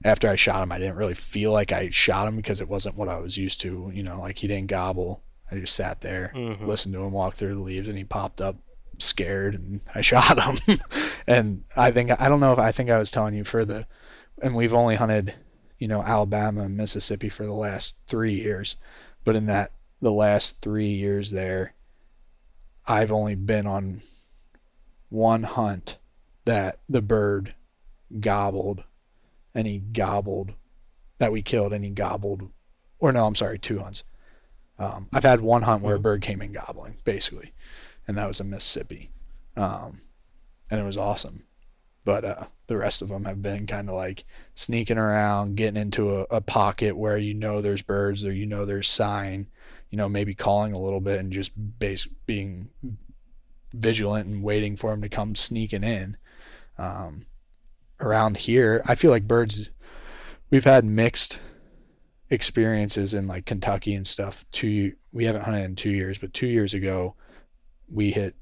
[0.04, 2.96] after I shot him, I didn't really feel like I shot him because it wasn't
[2.96, 3.90] what I was used to.
[3.92, 5.22] You know, like he didn't gobble.
[5.50, 6.66] I just sat there, mm-hmm.
[6.66, 8.56] listened to him walk through the leaves, and he popped up
[8.98, 10.78] scared, and I shot him.
[11.26, 13.86] and I think I don't know if I think I was telling you for the,
[14.42, 15.34] and we've only hunted,
[15.78, 18.76] you know, Alabama and Mississippi for the last three years,
[19.24, 21.74] but in that the last three years there,
[22.86, 24.02] I've only been on
[25.08, 25.98] one hunt
[26.44, 27.54] that the bird
[28.20, 28.84] gobbled
[29.58, 30.52] and he gobbled
[31.18, 32.48] that we killed and he gobbled
[33.00, 34.04] or no, I'm sorry, two hunts.
[34.78, 37.52] Um, I've had one hunt where a bird came in gobbling, basically,
[38.06, 39.10] and that was in Mississippi,
[39.56, 40.02] um,
[40.70, 41.44] and it was awesome.
[42.04, 46.20] But uh, the rest of them have been kind of like sneaking around, getting into
[46.20, 49.48] a, a pocket where you know there's birds or you know there's sign,
[49.90, 52.68] you know maybe calling a little bit and just base, being
[53.72, 56.16] vigilant and waiting for them to come sneaking in.
[56.78, 57.26] Um,
[58.00, 59.70] around here, I feel like birds.
[60.50, 61.40] We've had mixed
[62.30, 64.44] experiences in like Kentucky and stuff.
[64.50, 67.14] Two we haven't hunted in two years, but two years ago
[67.90, 68.36] we hit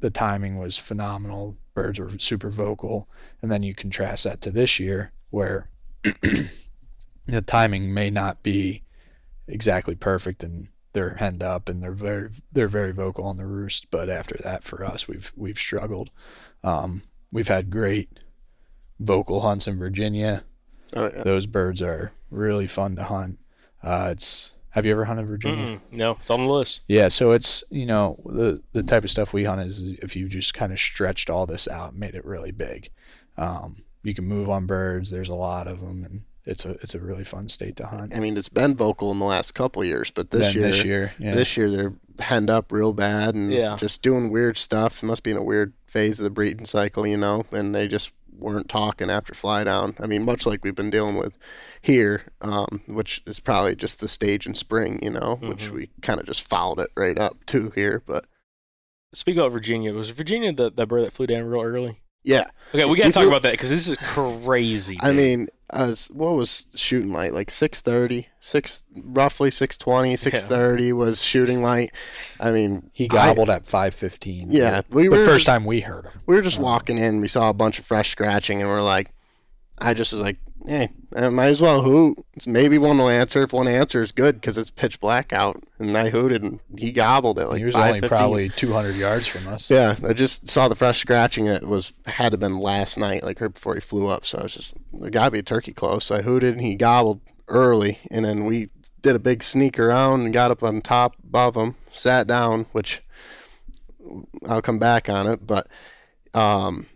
[0.00, 1.56] the timing was phenomenal.
[1.74, 3.08] Birds were super vocal,
[3.40, 5.70] and then you contrast that to this year where
[7.26, 8.82] the timing may not be
[9.46, 13.90] exactly perfect and they're henned up and they're very they're very vocal on the roost.
[13.90, 16.10] But after that, for us, we've we've struggled.
[16.64, 18.20] Um, we've had great
[19.00, 20.44] vocal hunts in Virginia.
[20.94, 21.22] Oh, yeah.
[21.24, 23.38] Those birds are really fun to hunt.
[23.82, 25.78] Uh, it's have you ever hunted Virginia?
[25.78, 25.80] Mm-mm.
[25.96, 26.82] No, it's on the list.
[26.86, 30.28] Yeah, so it's you know the the type of stuff we hunt is if you
[30.28, 32.90] just kind of stretched all this out, and made it really big.
[33.36, 35.10] Um, you can move on birds.
[35.10, 38.14] There's a lot of them, and it's a it's a really fun state to hunt.
[38.14, 41.12] I mean, it's been vocal in the last couple years, but this year, this year,
[41.18, 41.34] yeah.
[41.34, 43.76] this year they're henned up real bad and Yeah.
[43.76, 45.02] just doing weird stuff.
[45.02, 47.44] It must be in a weird phase of the breeding cycle, you know.
[47.50, 48.10] And they just
[48.40, 49.94] weren't talking after fly down.
[50.00, 51.36] I mean, much like we've been dealing with
[51.82, 55.70] here, um, which is probably just the stage in spring, you know, which Mhm.
[55.72, 58.02] we kind of just followed it right up to here.
[58.06, 58.26] But
[59.12, 59.92] Speak about Virginia.
[59.92, 61.98] Was Virginia the, that bird that flew down real early?
[62.22, 64.98] yeah, Okay, we got to talk about that because this is crazy.
[65.00, 65.16] I dude.
[65.16, 67.32] mean, as what was shooting light?
[67.32, 71.92] Like 630, 6 roughly 620, 630 was shooting light.
[72.38, 74.46] I mean, he I- gobbled at 5:15.
[74.50, 76.20] Yeah, we the were first time we heard him.
[76.26, 79.10] we were just walking in, we saw a bunch of fresh scratching, and we're like,
[79.80, 82.24] I just was like, hey, I might as well hoot.
[82.34, 83.42] It's maybe one will answer.
[83.42, 85.62] If one answers, good, because it's pitch black out.
[85.78, 89.48] And I hooted, and he gobbled it like he was only probably 200 yards from
[89.48, 89.70] us.
[89.70, 91.46] Yeah, I just saw the fresh scratching.
[91.46, 94.26] It was had to been last night, like right before he flew up.
[94.26, 96.04] So I was just there gotta be a turkey close.
[96.04, 98.68] So I hooted, and he gobbled early, and then we
[99.02, 103.02] did a big sneak around and got up on top above him, sat down, which
[104.46, 105.68] I'll come back on it, but
[106.34, 106.86] um,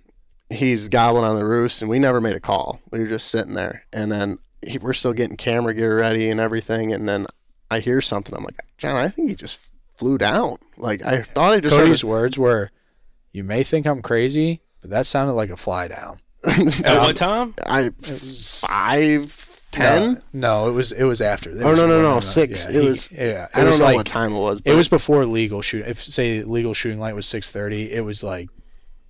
[0.50, 2.80] he's gobbling on the roost, and we never made a call.
[2.90, 6.40] We were just sitting there, and then he, we're still getting camera gear ready and
[6.40, 7.26] everything, and then
[7.70, 8.34] I hear something.
[8.34, 9.58] I'm like, John, I think he just
[9.96, 10.58] flew down.
[10.76, 12.70] Like I thought I just heard a- Cody's words were,
[13.32, 17.54] "You may think I'm crazy, but that sounded like a fly down." at what time?
[17.64, 17.90] I
[18.58, 20.22] five ten.
[20.32, 21.50] No, no, it was it was after.
[21.50, 22.66] It Oh, was no, no, no, six.
[22.68, 24.60] Yeah, It he- was- Yeah, it I don't was know like what time it was.
[24.64, 25.86] it was before legal shoot.
[25.86, 28.48] If say legal shooting light was six thirty, it was like,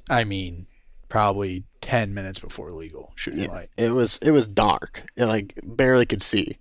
[0.09, 0.66] I mean,
[1.14, 3.48] probably ten minutes before legal shooting Yeah.
[3.53, 3.68] light.
[3.77, 5.05] it was it was dark.
[5.16, 6.59] It, like barely could see,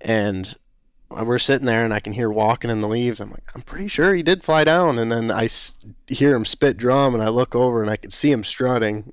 [0.00, 0.56] and
[1.10, 3.20] we're sitting there, and I can hear walking in the leaves.
[3.20, 5.76] I'm like, I'm pretty sure he did fly down, and then I s-
[6.06, 9.12] hear him spit drum, and I look over, and I could see him strutting,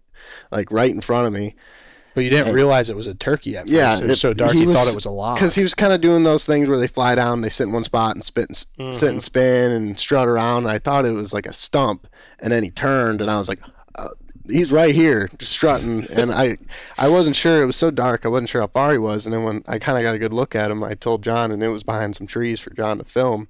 [0.50, 1.56] like right in front of me.
[2.16, 2.54] But you didn't Hey.
[2.54, 3.74] realize it was a turkey at first.
[3.74, 5.36] Yeah, it was it- so dark he you was- thought it was a lot.
[5.36, 7.74] because he was kind of doing those things where they fly down, they sit in
[7.74, 8.98] one spot and spit and Mm-hmm.
[8.98, 10.64] sit and spin and strut around.
[10.64, 12.08] And I thought it was like a stump,
[12.40, 13.60] and then he turned, and I was like,
[13.96, 14.08] uh,
[14.50, 16.58] "He's right here, just strutting." and I,
[16.98, 17.64] I wasn't sure.
[17.64, 19.26] It was so dark, I wasn't sure how far he was.
[19.26, 21.52] And then when I kind of got a good look at him, I told John,
[21.52, 23.48] and it was behind some trees for John to film.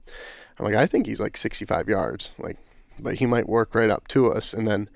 [0.57, 2.57] I'm like, I think he's like 65 yards, like,
[2.99, 4.53] but he might work right up to us.
[4.53, 4.89] And then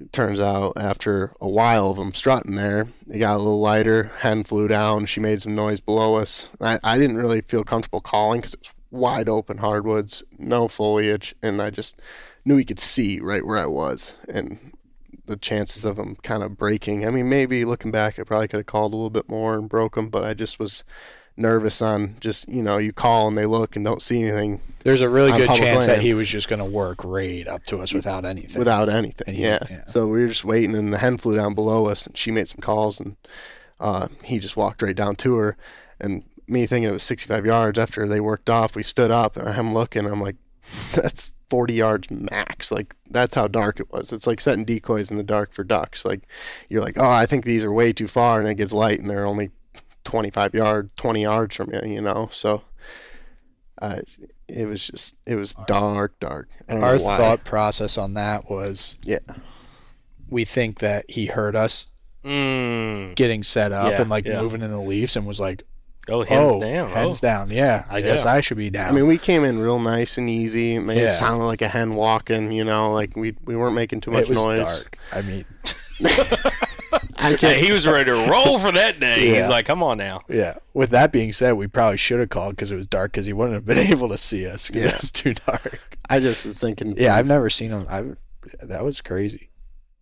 [0.00, 4.10] it turns out after a while of him strutting there, it got a little lighter.
[4.20, 5.06] Hen flew down.
[5.06, 6.48] She made some noise below us.
[6.60, 11.60] I, I didn't really feel comfortable calling because it's wide open hardwoods, no foliage, and
[11.60, 12.00] I just
[12.44, 14.14] knew he could see right where I was.
[14.28, 14.71] And
[15.26, 18.58] the chances of him kind of breaking, I mean, maybe looking back, I probably could
[18.58, 20.82] have called a little bit more and broke him, but I just was
[21.36, 25.00] nervous on just, you know, you call and they look and don't see anything There's
[25.00, 27.94] a really good chance that he was just going to work right up to us
[27.94, 28.58] without anything.
[28.58, 29.34] without anything.
[29.34, 29.60] He- yeah.
[29.70, 29.84] yeah.
[29.86, 32.48] So we were just waiting, and the hen flew down below us, and she made
[32.48, 33.16] some calls, and
[33.80, 35.56] uh, he just walked right down to her.
[36.00, 39.48] And me thinking it was 65 yards after they worked off, we stood up, and
[39.48, 40.36] I'm looking, I'm like,
[40.94, 42.70] that's 40 yards max.
[42.72, 44.12] Like that's how dark it was.
[44.12, 46.04] It's like setting decoys in the dark for ducks.
[46.04, 46.22] Like
[46.68, 49.08] you're like, oh, I think these are way too far, and it gets light, and
[49.10, 49.50] they're only
[50.04, 52.28] 25 yard, 20 yards from you, you know.
[52.32, 52.62] So.
[53.80, 54.00] Uh,
[54.46, 56.48] it was just, it was dark, dark.
[56.68, 57.16] I don't Our know why.
[57.16, 59.18] thought process on that was yeah.
[60.30, 61.88] we think that he heard us
[62.24, 63.16] Mm.
[63.16, 64.40] getting set up Yeah, and like yeah.
[64.40, 65.64] moving in the leaves and was like,
[66.08, 66.90] Oh, hands oh, down.
[66.90, 66.94] Oh.
[66.94, 67.26] hands oh.
[67.26, 67.50] down.
[67.50, 68.88] Yeah, I guess I should be down.
[68.88, 70.74] I mean, we came in real nice and easy.
[70.74, 71.08] It may Yeah.
[71.10, 74.24] have sounded like a hen walking, you know, like we we weren't making too much
[74.24, 74.60] it was noise.
[74.66, 74.98] dark.
[75.12, 75.44] I mean,
[77.16, 79.30] I Hey, he was ready to roll for that day.
[79.32, 79.40] Yeah.
[79.40, 80.22] He's like, come on now.
[80.28, 80.54] yeah.
[80.74, 83.32] With that being said, we probably should have called because it was dark because he
[83.32, 84.68] wouldn't have been able to see us.
[84.68, 84.88] 'cause Yeah.
[84.88, 85.98] it was too dark.
[86.10, 86.94] I just was thinking.
[86.98, 87.86] Yeah, I've never seen him.
[87.88, 88.02] I
[88.60, 89.50] that was crazy.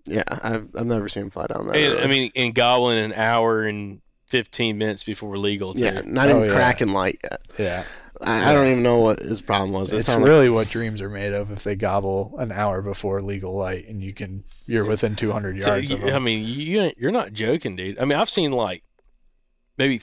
[0.06, 1.76] yeah, I've I've never seen him fly down that.
[1.76, 2.00] And.
[2.00, 5.74] I mean, in gobbling, an hour and 15 minutes before legal.
[5.74, 5.82] Too.
[5.82, 6.54] yeah, not Oh, even yeah.
[6.54, 7.40] cracking light yet.
[7.58, 7.84] Yeah,
[8.22, 9.92] I, I don't even know what his problem was.
[9.92, 11.50] It it's sounded really what dreams are made of.
[11.50, 15.74] If they gobble an hour before legal light, and you can, you're within 200 So,
[15.74, 17.98] yards of you- I mean, you you're not joking, dude.
[17.98, 18.82] I mean, I've seen like
[19.76, 20.02] maybe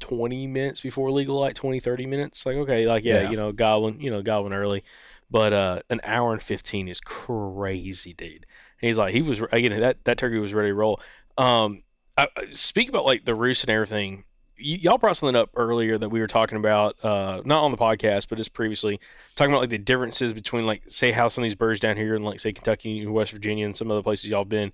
[0.00, 2.44] 20 minutes before legal light, 20, 30 minutes.
[2.44, 3.30] Like, okay, like, yeah, Yeah.
[3.30, 4.82] you know, gobbling, you know, gobbling early.
[5.30, 8.44] But uh, an hour and 15 is crazy, dude.
[8.80, 11.00] And he's like, he was, again, that, that turkey was ready to roll.
[11.38, 11.84] Um,
[12.16, 14.24] I, speak about like the roost and everything.
[14.58, 17.76] Y- y'all brought something up earlier that we were talking about, uh, not on the
[17.76, 19.00] podcast, but just previously
[19.34, 22.14] talking about like the differences between like say how some of these birds down here
[22.14, 24.72] in like say Kentucky and West Virginia and some other places y'all been,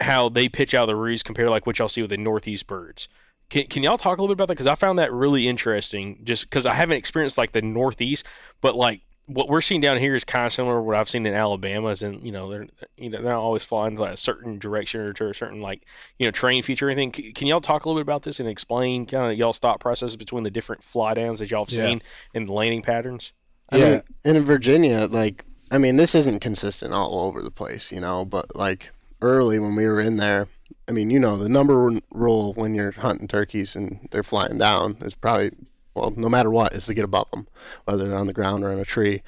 [0.00, 2.16] how they pitch out of the roost compared to like what y'all see with the
[2.16, 3.08] Northeast birds.
[3.48, 4.54] Can, can y'all talk a little bit about that?
[4.54, 6.20] Because I found that really interesting.
[6.24, 8.26] Just because I haven't experienced like the Northeast,
[8.60, 11.26] but like what we're seeing down here is kind of similar to what I've seen
[11.26, 11.88] in Alabama.
[11.88, 12.66] Is and you know they're
[12.96, 15.60] you know they're not always flying to like a certain direction or to a certain
[15.60, 15.82] like
[16.18, 17.12] you know train feature or anything.
[17.12, 19.80] C- Can y'all talk a little bit about this and explain kind of y'all's thought
[19.80, 21.86] process between the different fly downs that y'all have Yeah.
[21.88, 22.02] seen
[22.34, 23.32] and the landing patterns?
[23.70, 23.84] I Yeah.
[23.90, 28.00] mean, and in Virginia, like, I mean, this isn't consistent all over the place, you
[28.00, 30.46] know, but like early when we were in there,
[30.88, 34.58] I mean, you know, the number one rule when you're hunting turkeys and they're flying
[34.58, 35.50] down is probably,
[35.96, 37.48] well, no matter what, is to get above them,
[37.84, 39.22] whether they're on the ground or in a tree.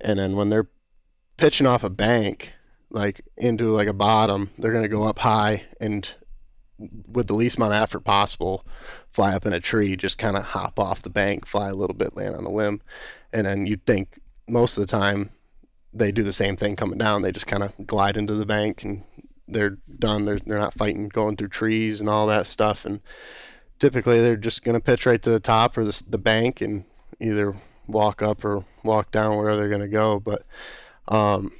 [0.00, 0.68] And then when they're
[1.36, 2.52] pitching off a bank,
[2.90, 6.14] like into like a bottom, they're going to go up high and
[7.08, 8.66] with the least amount of effort possible,
[9.10, 11.94] fly up in a tree, just kind of hop off the bank, fly a little
[11.94, 12.80] bit, land on a limb
[13.34, 15.30] and then you'd think most of the time
[15.92, 17.22] they do the same thing coming down.
[17.22, 19.02] They just kind of glide into the bank and
[19.48, 20.24] they're done.
[20.24, 22.84] They're they're not fighting going through trees and all that stuff.
[22.84, 23.00] And
[23.78, 26.84] typically they're just gonna pitch right to the top or the the bank and
[27.20, 27.54] either
[27.86, 30.20] walk up or walk down where they're gonna go.
[30.20, 30.44] But
[31.08, 31.52] um,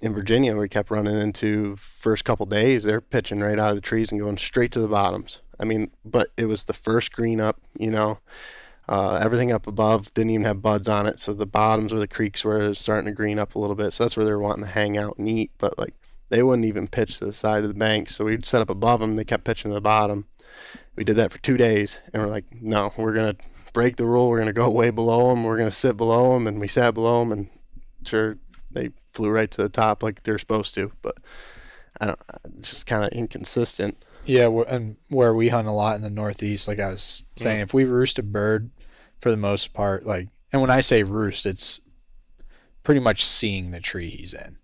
[0.00, 2.84] in Virginia, we kept running into first couple days.
[2.84, 5.40] They're pitching right out of the trees and going straight to the bottoms.
[5.58, 8.18] I mean, but it was the first green up, you know.
[8.88, 12.06] Uh, everything up above didn't even have buds on it, so the bottoms where the
[12.06, 13.92] creeks were starting to green up a little bit.
[13.92, 15.50] So that's where they were wanting to hang out and eat.
[15.58, 15.94] But like
[16.28, 19.00] they wouldn't even pitch to the side of the bank, so we'd set up above
[19.00, 19.16] them.
[19.16, 20.26] They kept pitching to the bottom.
[20.96, 23.36] We did that for two days, and we're like, no, we're gonna
[23.72, 24.28] break the rule.
[24.28, 25.44] We're gonna go way below them.
[25.44, 27.48] We're gonna sit below them, and we sat below them, and
[28.04, 28.38] sure
[28.70, 30.92] they flew right to the top like they're supposed to.
[31.02, 31.16] But
[32.00, 32.20] I don't,
[32.58, 34.02] it's just kind of inconsistent.
[34.24, 37.72] Yeah, and where we hunt a lot in the Northeast, like I was saying, if
[37.72, 38.70] we roost a bird,
[39.20, 41.80] for the most part, like, and when I say roost, it's
[42.82, 44.56] pretty much seeing the tree he's in.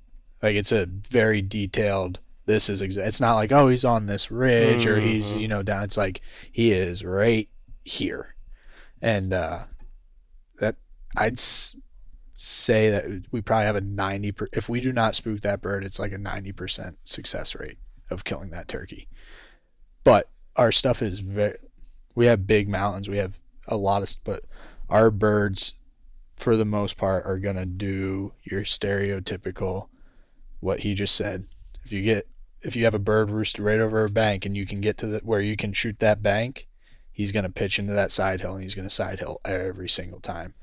[0.42, 2.20] Like it's a very detailed.
[2.52, 5.62] This is exa- It's not like oh he's on this ridge or he's you know
[5.62, 5.82] down.
[5.84, 7.48] It's like he is right
[7.82, 8.34] here,
[9.00, 9.60] and uh,
[10.58, 10.76] that
[11.16, 11.74] I'd s-
[12.34, 14.32] say that we probably have a ninety.
[14.32, 17.78] Per- if we do not spook that bird, it's like a ninety percent success rate
[18.10, 19.08] of killing that turkey
[20.04, 21.56] but our stuff is very
[22.14, 23.38] we have big mountains we have
[23.68, 24.40] a lot of but
[24.90, 25.72] our birds
[26.36, 29.88] for the most part are going to do your stereotypical
[30.60, 31.46] what he just said
[31.86, 32.26] if you get
[32.62, 35.06] if you have a bird roosted right over a bank and you can get to
[35.06, 36.68] the where you can shoot that bank
[37.10, 39.88] he's going to pitch into that side hill and he's going to side hill every
[39.88, 40.54] single time.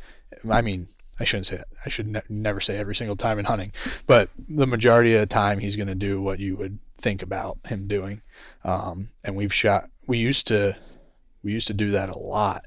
[0.49, 0.87] I mean
[1.21, 1.67] i shouldn't say that.
[1.85, 3.73] I should ne- never say every single time in hunting
[4.07, 7.57] but the majority of the time he's going to do what you would think about
[7.67, 8.21] him doing.
[8.63, 10.77] Um, and we've shot we used to
[11.43, 12.65] we used to do that a lot.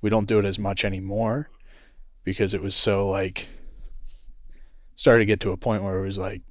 [0.00, 1.50] We don't do it as much anymore
[2.24, 3.48] because it was so like
[4.96, 6.42] started to get to a point where it was like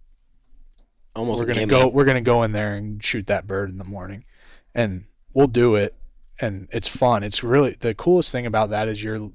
[1.15, 3.77] Almost we're gonna go of- we're gonna go in there and shoot that bird in
[3.77, 4.25] the morning
[4.73, 5.95] and we'll do it
[6.41, 9.31] and it's fun it's really the coolest thing about that is you're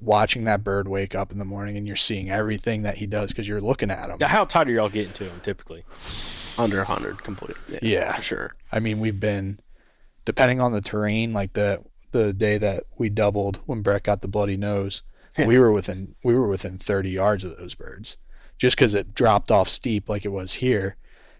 [0.00, 3.30] watching that bird wake up in the morning and you're seeing everything that he does
[3.30, 5.84] because you're looking at him Now, how tight are y'all getting to them typically?
[6.58, 7.56] under 100 complete.
[7.68, 8.12] Yeah, Yeah.
[8.16, 8.54] for sure.
[8.70, 9.58] I mean, we've been
[10.24, 14.28] depending on the terrain, like the the day that we doubled when Brett got the
[14.28, 15.02] bloody nose,
[15.46, 18.18] we were within we were within 30 yards of those birds,
[18.58, 20.96] just because it dropped off steep like it was here,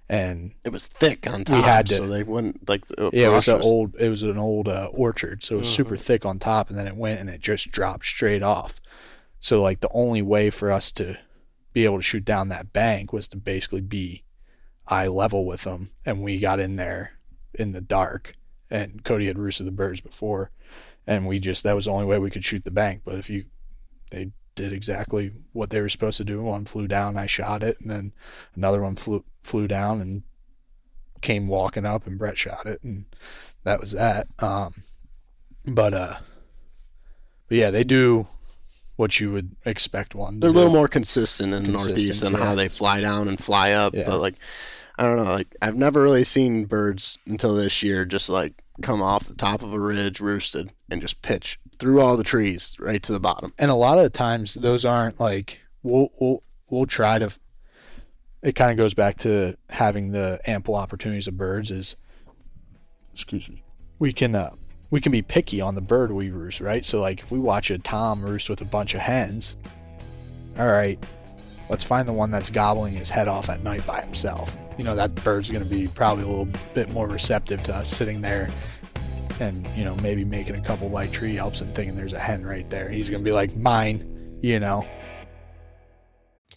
[0.08, 2.86] and It was thick on top, We had to- so they wouldn't like.
[2.86, 5.66] The yeah, it was an old it was an old uh, orchard, so it was
[5.68, 5.74] Mm-hmm.
[5.74, 8.80] super thick on top, and then it went and it just dropped straight off.
[9.40, 11.18] So like the only way for us to
[11.72, 14.22] be able to shoot down that bank was to basically be
[14.86, 17.12] eye level with them, and we got in there
[17.54, 18.36] in the dark.
[18.70, 20.50] And Cody had roosted the birds before,
[21.06, 23.02] and we just that was the only way we could shoot the bank.
[23.04, 23.44] But if you,
[24.10, 26.42] they did exactly what they were supposed to do.
[26.42, 28.12] One flew down, I shot it, and then
[28.54, 30.22] another one flew flew down and
[31.20, 33.06] came walking up, and Brett shot it, and
[33.64, 34.26] that was that.
[34.38, 34.74] Um,
[35.66, 36.16] but uh,
[37.48, 38.26] but yeah, they do
[38.96, 40.34] what you would expect one.
[40.34, 42.44] to They're a little more consistent in the Northeast and yeah.
[42.44, 43.94] how they fly down and fly up.
[43.94, 44.04] Yeah.
[44.06, 44.34] But like,
[44.98, 45.24] I don't know.
[45.24, 48.52] Like, I've never really seen birds until this year just like
[48.82, 52.74] come off the top of a ridge, roosted, and just pitch through all the trees
[52.80, 53.52] right to the bottom.
[53.58, 57.28] and a lot of times those aren't like we'll we'll we'll try to
[58.42, 61.96] it kind of goes back to having the ample opportunities of birds is
[63.12, 63.62] excuse me.
[63.98, 64.48] we can uh
[64.90, 66.86] we can be picky on the bird we roost right?
[66.86, 69.58] So like if we watch a tom roost with a bunch of hens
[70.58, 70.98] all right
[71.68, 74.56] let's find the one that's gobbling his head off at night by himself.
[74.78, 77.88] You know that bird's going to be probably a little bit more receptive to us
[77.88, 78.48] sitting there
[79.40, 82.44] and you know maybe making a couple light tree yelps and thinking there's a hen
[82.44, 82.88] right there.
[82.88, 84.86] He's to be like mine you know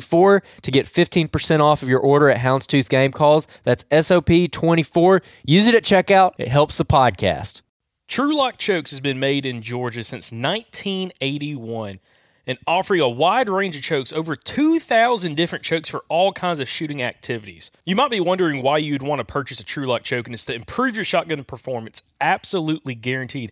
[0.00, 3.46] SOP24 to get 15% off of your order at Houndstooth Game Calls.
[3.62, 5.22] That's SOP24.
[5.44, 6.32] Use it at checkout.
[6.38, 7.62] It helps the podcast.
[8.08, 11.98] Trulock Chokes has been made in Georgia since 1981
[12.46, 16.68] and offering a wide range of chokes, over 2,000 different chokes for all kinds of
[16.68, 17.72] shooting activities.
[17.84, 20.54] You might be wondering why you'd want to purchase a Trulock choke, and it's to
[20.54, 23.50] improve your shotgun performance, absolutely guaranteed.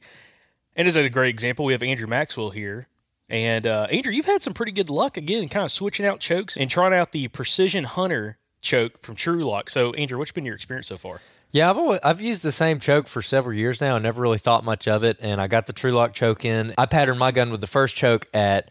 [0.76, 2.86] And as a great example, we have Andrew Maxwell here.
[3.28, 6.56] And uh, Andrew, you've had some pretty good luck again, kind of switching out chokes
[6.56, 9.70] and trying out the Precision Hunter choke from Trulock.
[9.70, 11.20] So, Andrew, what's been your experience so far?
[11.50, 13.94] Yeah, I've always, I've used the same choke for several years now.
[13.94, 16.74] I never really thought much of it, and I got the Trulock choke in.
[16.76, 18.70] I patterned my gun with the first choke at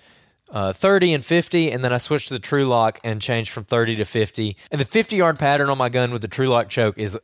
[0.51, 3.95] uh, 30 and 50, and then I switched to the Trulock and changed from 30
[3.95, 4.57] to 50.
[4.69, 7.17] And the 50 yard pattern on my gun with the Trulock choke is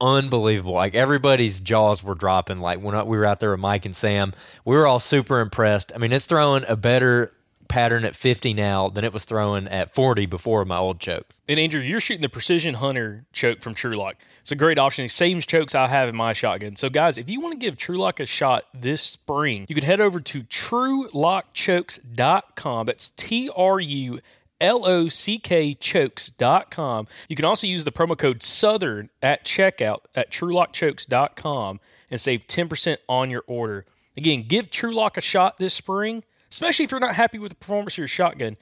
[0.00, 0.74] unbelievable.
[0.74, 2.60] Like everybody's jaws were dropping.
[2.60, 4.32] Like when we were out there with Mike and Sam,
[4.64, 5.92] we were all super impressed.
[5.94, 7.32] I mean, it's throwing a better
[7.70, 11.28] pattern at 50 now than it was throwing at 40 before my old choke.
[11.48, 14.16] And Andrew, you're shooting the Precision Hunter choke from Trulock.
[14.40, 15.08] It's a great option.
[15.08, 16.74] Same chokes I have in my shotgun.
[16.76, 20.00] So, guys, if you want to give Trulock a shot this spring, you can head
[20.00, 22.86] over to trulockchokes.com.
[22.86, 24.18] That's T R U
[24.60, 27.06] L O C K chokes.com.
[27.28, 31.80] You can also use the promo code Southern at checkout at trulockchokes.com
[32.10, 33.86] and save 10% on your order.
[34.16, 37.94] Again, give Trulock a shot this spring, especially if you're not happy with the performance
[37.94, 38.56] of your shotgun,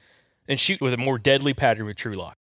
[0.47, 2.35] and shoot with a more deadly pattern with Trulock.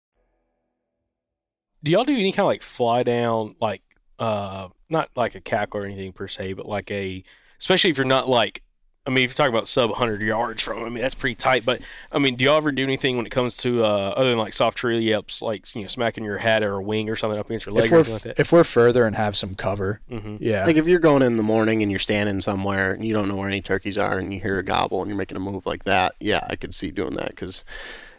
[1.83, 3.83] do y'all do any kind of like fly down like
[4.19, 7.23] uh not like a cackle or anything per se but like a
[7.61, 8.63] especially if you're not like
[9.09, 11.35] i mean if you're talking about sub 100 yards from 'em, i mean that's pretty
[11.35, 11.81] tight but
[12.13, 14.53] i mean do y'all ever do anything when it comes to uh other than like
[14.55, 17.47] soft tree yelps like you know smacking your hat or a wing or something up
[17.47, 20.01] against your leg if or we're like that if we're further and have some cover
[20.11, 20.37] Mhm.
[20.41, 23.27] yeah Like if you're going in the morning and you're standing somewhere and you don't
[23.29, 25.65] know where any turkeys are and you hear a gobble and you're making a move
[25.67, 27.65] like that, yeah, I could see doing that because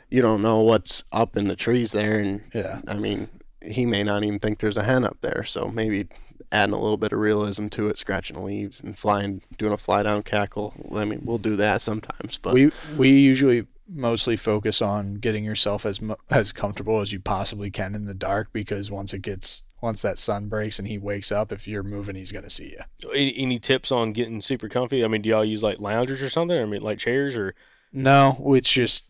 [0.10, 2.82] you don't know what's up in the trees there, and Yeah.
[2.88, 3.30] I mean
[3.62, 6.08] he may not even think there's a hen up there, so maybe
[6.52, 10.04] adding a little bit of realism to it, scratching leaves and flying, doing a fly
[10.04, 10.74] down cackle.
[10.96, 15.86] I mean, we'll do that sometimes, but we we usually mostly focus on getting yourself
[15.86, 20.02] as as comfortable as you possibly can in the dark because once it gets once
[20.02, 23.10] that sun breaks and he wakes up if you're moving he's going to see you
[23.16, 26.30] any, any tips on getting super comfy i mean do y'all use like loungers or
[26.30, 27.56] something i mean like chairs or
[27.94, 29.06] no it's just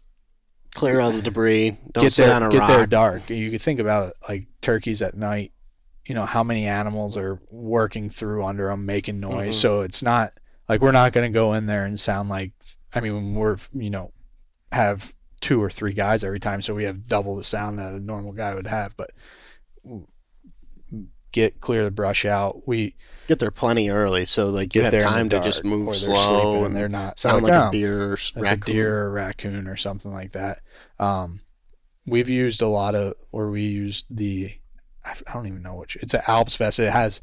[0.76, 1.78] clear out the debris.
[1.92, 2.68] Don't get sit there on a get rock.
[2.68, 5.52] there dark you could think about it like turkeys at night
[6.10, 9.62] you know how many animals are working through under them making noise Mhm.
[9.62, 10.34] so it's not
[10.68, 12.52] like we're not going to go in there and sound like
[12.94, 14.12] i mean we're you know
[14.72, 18.00] have two or three guys every time so we have double the sound that a
[18.00, 19.12] normal guy would have but
[21.32, 22.96] get clear the brush out we
[23.28, 26.66] Get there plenty early, so like you get have there time to just move slow
[26.66, 28.54] and they're not sound like, oh, a deer or raccoon.
[28.54, 30.62] a deer or raccoon or something like that.
[30.98, 31.42] Um,
[32.08, 34.54] we've used a lot of where we used the
[35.10, 36.80] I I don't even know which it's an Alps vest.
[36.80, 37.22] It has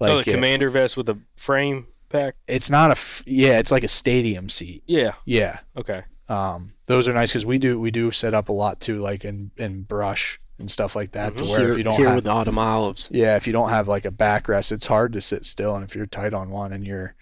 [0.00, 3.70] like oh the a- commander vest with a frame pack it's not a yeah, it's
[3.70, 4.82] like a stadium seat.
[4.86, 8.52] yeah Yeah, okay um, those are nice because we do we do set up a
[8.52, 11.36] lot too, like in in brush and stuff like that.
[11.38, 11.48] To Mhm.
[11.50, 13.08] where here, if you don't here have with the autumn olives.
[13.10, 15.94] yeah, if you don't have like a backrest, it's hard to sit still, and if
[15.96, 17.14] you're tight on one and you're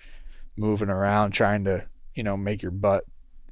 [0.56, 1.84] moving around trying to
[2.14, 3.04] you know make your butt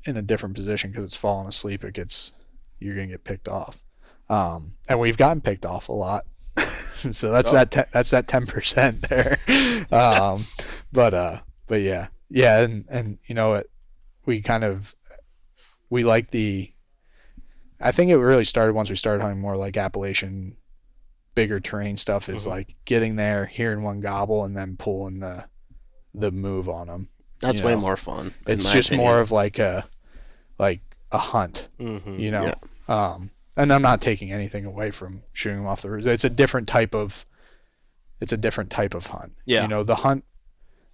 [0.07, 2.33] in a different position because it's falling asleep, it gets
[2.81, 3.83] you're gonna get picked off.
[4.29, 6.25] Um, and we've gotten picked off a lot.
[7.13, 9.39] so that's that te- that's that ten percent there.
[9.93, 10.45] um,
[10.93, 13.71] but uh, but yeah, yeah, and and you know it,
[14.27, 14.95] we kind of
[15.91, 16.71] we like the.
[17.81, 20.57] I think it really started once we started hunting more like Appalachian,
[21.35, 22.29] bigger terrain stuff.
[22.29, 22.51] Is Mhm.
[22.51, 25.45] like getting there, hearing one gobble, and then pulling the
[26.15, 27.09] the move on them.
[27.41, 28.33] That's You way know, more fun.
[28.47, 29.07] It's just opinion.
[29.07, 29.87] more of like a
[30.59, 30.81] like
[31.13, 32.19] a hunt Mm-hmm.
[32.19, 32.45] you know.
[32.45, 32.55] Yeah.
[32.89, 36.07] Um, and I'm not taking anything away from shooting them off the roost.
[36.07, 37.25] It's a different type of,
[38.21, 39.35] it's a different type of hunt.
[39.45, 39.63] Yeah.
[39.63, 40.25] You know, the hunt,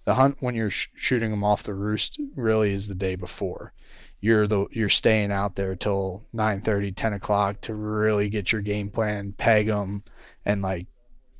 [0.05, 3.73] the hunt when you're sh- shooting them off the roost really is the day before.
[4.19, 8.91] You're the you're staying out there till 9:30, 10 o'clock to really get your game
[8.91, 10.03] plan, peg them,
[10.45, 10.85] and like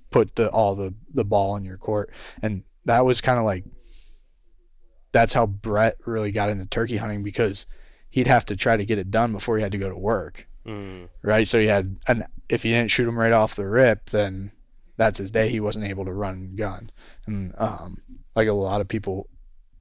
[0.09, 2.11] put the all the the ball in your court.
[2.41, 3.65] And that was kind of like
[5.11, 7.65] that's how Brett really got into turkey hunting because
[8.09, 10.47] he'd have to try to get it done before he had to go to work,
[10.65, 11.09] Mm.
[11.23, 11.47] right?
[11.47, 14.51] So he had an if he didn't shoot him right off the rip, then
[14.97, 15.49] that's his day.
[15.49, 16.91] He wasn't able to run gun,
[17.25, 18.01] and um,
[18.35, 19.27] like a lot of people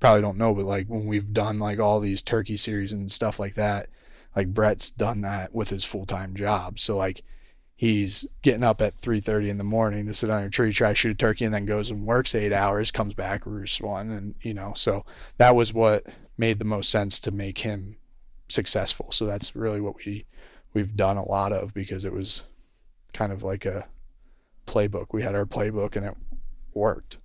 [0.01, 3.39] probably don't know, but like when we've done like all these turkey series and stuff
[3.39, 3.89] like that,
[4.35, 6.79] like Brett's done that with his full time job.
[6.79, 7.23] So like
[7.77, 10.95] he's getting up at 3:30 in the morning to sit on a tree, try to
[10.95, 14.35] shoot a turkey, and then goes and works eight hours, comes back, roosts one, and
[14.43, 15.05] you know, so
[15.37, 16.07] that was what
[16.37, 17.97] made the most sense to make him
[18.49, 19.13] successful.
[19.13, 20.25] So that's really what we
[20.75, 22.45] we've done a lot of because it was
[23.13, 23.87] kind of like a
[24.67, 25.07] playbook.
[25.13, 26.17] We had our playbook and it
[26.75, 27.19] worked.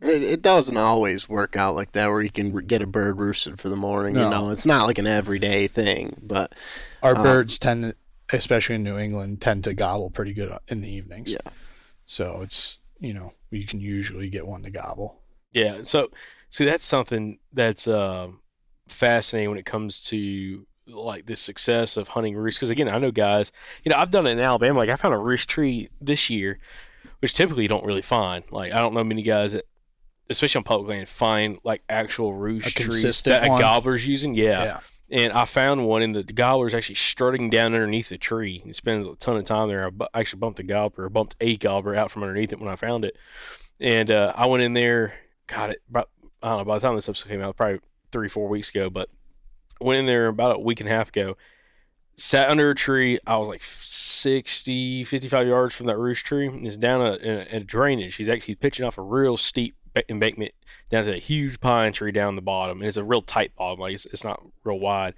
[0.00, 3.60] It, it doesn't always work out like that, where you can get a bird roosted
[3.60, 4.14] for the morning.
[4.14, 4.24] No.
[4.24, 6.16] You know, it's not like an everyday thing.
[6.22, 6.54] But
[7.02, 7.94] Our Uh, birds tend,
[8.32, 11.32] especially in New England, tend to gobble pretty good in the evenings.
[11.32, 11.52] Yeah.
[12.04, 15.20] So it's you know you can usually get one to gobble.
[15.52, 15.82] Yeah.
[15.84, 16.10] So,
[16.50, 18.40] see, that's something that's um,
[18.88, 22.58] fascinating when it comes to like the success of hunting roosts.
[22.58, 23.52] Because again, I know guys.
[23.84, 24.78] You know, I've done it in Alabama.
[24.78, 26.58] Like I found a roost tree this year,
[27.20, 28.44] which typically you don't really find.
[28.50, 29.64] Like I don't know many guys that,
[30.30, 33.58] especially on public land, find like actual roost trees that one?
[33.58, 34.34] a gobbler's using.
[34.34, 34.64] Yeah.
[34.64, 34.80] Yeah.
[35.10, 38.62] And I found one, and the, the gobbler's actually strutting down underneath the tree.
[38.64, 39.86] He spends a ton of time there.
[39.86, 42.76] I bu- actually bumped the gobbler, bumped a gobbler out from underneath it when I
[42.76, 43.18] found it.
[43.78, 45.12] And uh, I went in there,
[45.48, 45.82] got it.
[45.90, 46.08] About,
[46.42, 46.64] I don't know.
[46.64, 47.80] By the time this episode came out, probably
[48.10, 49.10] three, four weeks ago, but
[49.84, 51.36] went in there about a week and a half ago.
[52.16, 53.18] Sat under a tree.
[53.26, 56.46] I was like 60, 55 yards from that roost tree.
[56.46, 58.16] And it's down a, in, a, a drainage.
[58.16, 59.76] He's actually pitching off a real steep
[60.08, 60.52] embankment
[60.90, 62.80] down to a huge pine tree down the bottom.
[62.80, 63.80] And it's a real tight bottom.
[63.80, 65.14] Like it's, it's not real wide.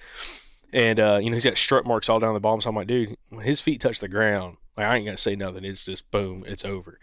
[0.72, 2.60] And uh, you know he's got strut marks all down the bottom.
[2.60, 5.36] So I'm like, dude, when his feet touch the ground, like I ain't gonna say
[5.36, 5.64] nothing.
[5.64, 6.98] It's just boom, it's over.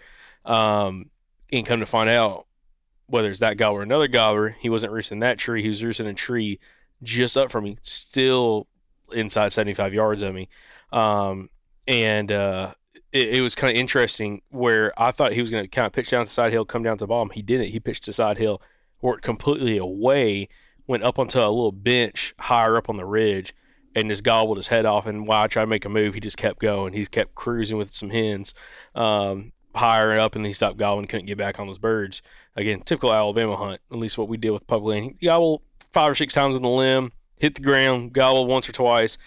[0.45, 1.09] Um,
[1.51, 2.47] and come to find out,
[3.07, 5.62] whether it's that gobbler or another gobbler, he wasn't roosting that tree.
[5.62, 6.59] He was roosting a tree
[7.04, 8.68] just up from me, still
[9.12, 10.49] inside 75 yards of me.
[10.91, 11.49] Um,
[11.88, 12.74] and uh,
[13.12, 15.93] it, it was kind of interesting where I thought he was going to kind of
[15.93, 17.30] pitch down the side hill, come down to the bottom.
[17.32, 17.68] He didn't.
[17.68, 18.62] He pitched the side hill,
[19.02, 20.49] worked completely away,
[20.88, 23.54] went up onto a little bench higher up on the ridge,
[23.95, 25.06] and just gobbled his head off.
[25.06, 26.93] And while I tried to make a move, he just kept going.
[26.93, 28.54] He's kept cruising with some hens
[28.95, 32.22] um, higher up, and he stopped gobbling, couldn't get back on those birds.
[32.56, 35.16] Again, typical Alabama hunt, at least what we did with public land.
[35.20, 35.62] He gobbled
[35.92, 39.18] five or six times on the limb, hit the ground, gobble once or twice,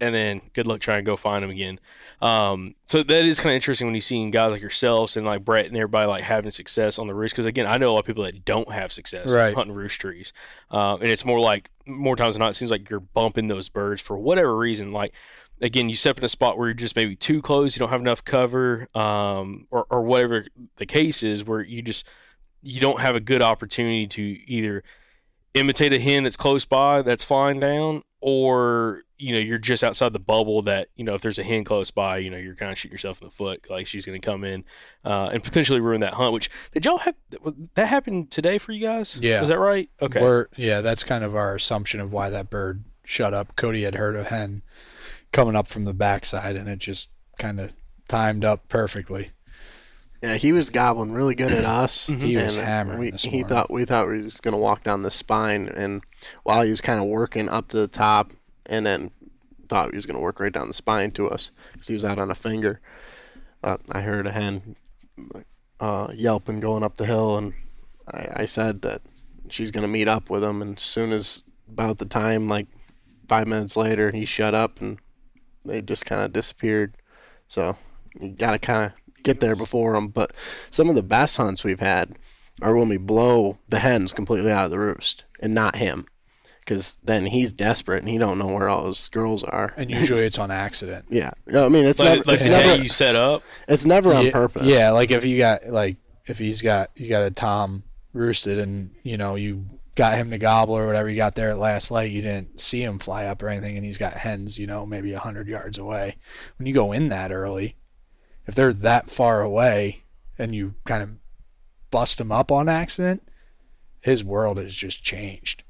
[0.00, 1.78] and then good luck trying to go find them again.
[2.20, 5.44] Um, so that is kind of interesting when you see guys like yourselves and like
[5.44, 7.34] Brett and everybody like having success on the roost.
[7.34, 9.54] Because again, I know a lot of people that don't have success Right.
[9.54, 10.32] hunting roost trees,
[10.70, 13.68] um, and it's more like more times than not, it seems like you're bumping those
[13.68, 14.92] birds for whatever reason.
[14.92, 15.12] Like
[15.60, 18.00] again, you step in a spot where you're just maybe too close, you don't have
[18.00, 20.46] enough cover, um, or or whatever
[20.76, 22.06] the case is, where you just
[22.60, 24.82] you don't have a good opportunity to either
[25.54, 30.12] imitate a hen that's close by that's flying down or you know you're just outside
[30.12, 32.72] the bubble that you know if there's a hen close by you know you're kind
[32.72, 34.64] of shooting yourself in the foot like she's going to come in
[35.04, 37.14] uh, and potentially ruin that hunt which did y'all have
[37.74, 39.42] that happened today for you guys Yeah.
[39.42, 42.84] is that right okay We're, yeah, that's kind of our assumption of why that bird
[43.04, 43.56] shut up.
[43.56, 44.62] Cody had heard a hen
[45.32, 47.74] coming up from the backside, and it just kind of
[48.08, 49.30] timed up perfectly.
[50.22, 52.06] Yeah, he was gobbling really good at us.
[52.08, 55.68] He was hammering We, he thought we thought we was gonna walk down the spine,
[55.68, 56.02] and
[56.44, 58.32] while he was kind of working up to the top,
[58.66, 59.10] and then
[59.68, 62.18] thought he was gonna work right down the spine to us because he was out
[62.18, 62.80] on a finger.
[63.64, 64.76] Uh, I heard a hen
[65.80, 67.54] uh, yelping going up the hill, and
[68.06, 69.02] I, I said that
[69.48, 70.62] she's gonna meet up with him.
[70.62, 72.68] And as soon as about the time, like
[73.26, 74.98] five minutes later, he shut up, and
[75.64, 76.96] they just kind of disappeared.
[77.48, 77.76] So
[78.20, 80.08] you gotta kind of get there before them.
[80.08, 80.32] But
[80.70, 82.16] some of the best hunts we've had
[82.60, 86.06] are when we blow the hens completely out of the roost and not him,
[86.60, 89.72] because then he's desperate and he don't know where all his girls are.
[89.76, 91.06] And usually it's on accident.
[91.10, 93.42] yeah, I mean it's Like, never, like it's the never, you set up.
[93.68, 94.62] it's never on yeah, purpose.
[94.64, 95.96] Yeah, like if you got like
[96.26, 99.64] if he's got you got a tom roosted and you know you
[99.94, 102.82] got him to gobble or whatever you got there at last light, you didn't see
[102.82, 105.76] him fly up or anything, and he's got hens, you know, maybe a hundred yards
[105.78, 106.16] away.
[106.56, 107.76] When you go in that early,
[108.46, 110.04] if they're that far away
[110.38, 111.10] and you kind of
[111.90, 113.22] bust him up on accident,
[114.00, 115.62] his world has just changed,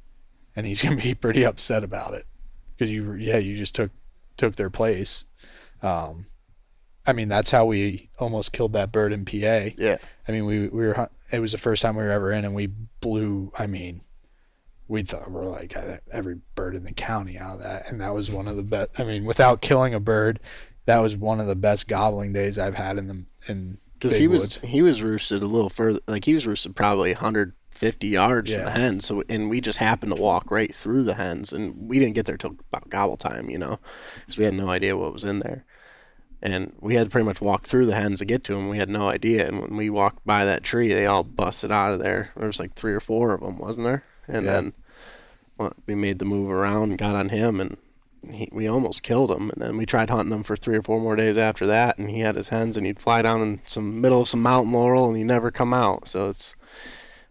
[0.57, 2.27] and he's gonna be pretty upset about it
[2.73, 3.91] because you yeah you just took
[4.37, 5.25] took their place.
[5.83, 6.27] Um,
[7.07, 9.75] I mean, that's how we almost killed that bird in PA.
[9.77, 9.99] yeah.
[10.29, 12.55] I mean, we we were it was the first time we were ever in, and
[12.55, 13.53] we blew.
[13.59, 14.03] I mean,
[14.87, 18.01] we thought we are like uh, every bird in the county out of that, and
[18.01, 19.01] that was one of the best.
[19.01, 20.39] I mean, without killing a bird,
[20.85, 24.27] that was one of the best gobbling days I've had in the in because he
[24.29, 24.61] was woods.
[24.65, 28.71] he was roosted a little further like he was roosted probably 150 yards from the
[28.73, 29.07] hens.
[29.07, 32.27] So and we just happened to walk right through the hens and we didn't get
[32.27, 33.79] there till about gobble time you know
[34.21, 35.65] because we had no idea what was in there.
[36.45, 38.79] And we had to pretty much walk through the hens to get to them we
[38.79, 39.47] had no idea.
[39.47, 42.33] And when we walked by that tree they all busted out of there.
[42.37, 44.03] There was like three or four of them wasn't there?
[44.27, 44.53] And Yeah.
[44.53, 44.73] then
[45.59, 47.77] well, we made the move around and got on him and
[48.31, 51.01] he, we almost killed him, and then we tried hunting him for three or four
[51.01, 51.99] more days after that.
[51.99, 54.73] And he had his hens, and he'd fly down in some middle of some mountain
[54.73, 56.09] laurel, and he'd never come out.
[56.09, 56.55] So it's,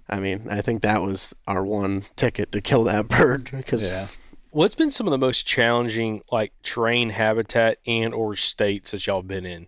[0.10, 4.08] I mean, I think that was our one ticket to kill that bird because yeah.
[4.52, 9.22] What's been some of the most challenging like terrain habitat and or states that y'all
[9.22, 9.68] been in?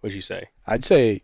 [0.00, 0.48] What'd you say?
[0.66, 1.22] I'd say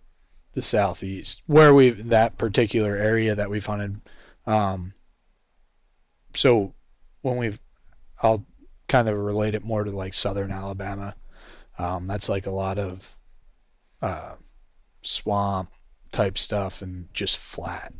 [0.52, 4.00] the southeast, where we've that particular area that we've hunted.
[4.46, 4.94] Um,
[6.34, 6.74] so
[7.22, 7.58] when we've,
[8.22, 8.44] I'll
[8.92, 11.14] kind of relate it more to like southern Alabama.
[11.78, 13.14] Um, that's like a lot of
[14.02, 14.34] uh,
[15.00, 15.70] swamp
[16.12, 17.92] type stuff and just flat,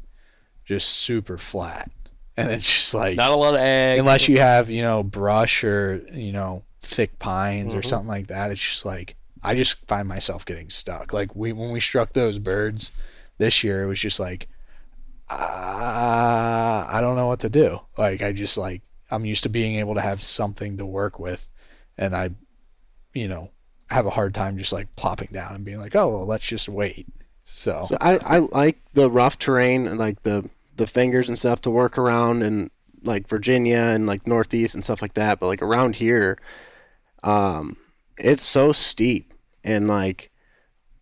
[0.64, 1.90] just super flat,
[2.36, 3.98] and it's just like Not a lot of ag.
[3.98, 7.84] unless you have you know brush or you know thick pines or Mhm.
[7.86, 11.70] something like that it's just like i just find myself getting stuck like we when
[11.70, 12.90] we struck those birds
[13.38, 14.48] this year it was just like
[15.30, 18.82] uh, i don't know what to do like i just like
[19.12, 21.50] i'm used to being able to have something to work with
[21.96, 22.30] and i
[23.12, 23.50] you know
[23.90, 26.68] have a hard time just like plopping down and being like oh well let's just
[26.68, 27.06] wait
[27.44, 31.60] so, So I, I like the rough terrain and like the the fingers and stuff
[31.62, 32.70] to work around and
[33.02, 35.40] like Virginia and like Northeast and stuff like that.
[35.40, 36.38] But like around here,
[37.22, 37.76] um,
[38.16, 39.34] it's so steep
[39.64, 40.30] and like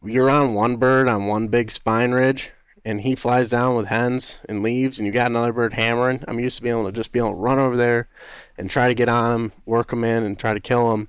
[0.03, 2.51] you're on one bird on one big spine ridge
[2.85, 6.25] and he flies down with hens and leaves and you got another bird hammering.
[6.27, 8.09] I'm used to being able to just be able to run over there
[8.57, 11.09] and try to get on him, work him in and try to kill him.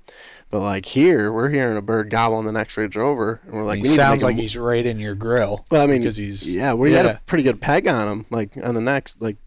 [0.50, 3.64] But like here, we're hearing a bird gobble on the next ridge over, and we're
[3.64, 6.02] like, he we need to sounds like he's right in your grill well, I mean,
[6.02, 7.12] because he's yeah, we had yeah.
[7.12, 9.38] a pretty good peg on him, like on the next like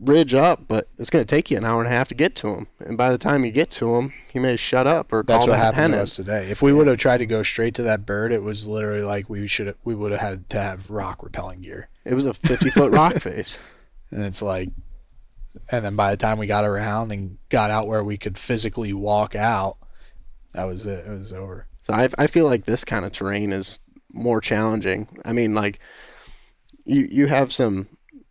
[0.00, 2.34] ridge up, but it's going to take you an hour and a half to get
[2.36, 5.22] to him, and by the time you get to him, he may shut up or
[5.22, 6.48] That's call what happened to us today.
[6.50, 9.28] If we would have tried to go straight to that bird, it was literally like
[9.28, 11.88] we should we would have had to have rock repelling gear.
[12.04, 13.58] It was a fifty foot rock face.
[14.10, 14.70] And it's like
[15.70, 18.92] and then by the time we got around and got out where we could physically
[18.92, 19.76] walk out,
[20.52, 21.06] that was it.
[21.06, 21.66] It was over.
[21.82, 23.80] So I I feel like this kind of terrain is
[24.12, 25.08] more challenging.
[25.24, 25.80] I mean, like
[26.84, 27.88] you you have some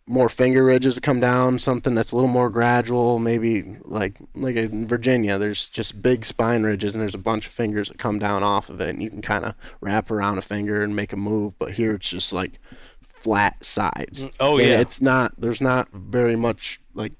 [0.08, 3.18] more finger ridges that come down, something that's a little more gradual.
[3.18, 7.52] Maybe like like in Virginia, there's just big spine ridges, and there's a bunch of
[7.52, 10.42] fingers that come down off of it, and you can kind of wrap around a
[10.42, 11.58] finger and make a move.
[11.58, 12.58] But here it's just like
[13.02, 14.24] flat sides.
[14.24, 14.80] Mm, oh And yeah.
[14.80, 15.34] it's not.
[15.38, 17.12] There's not very much like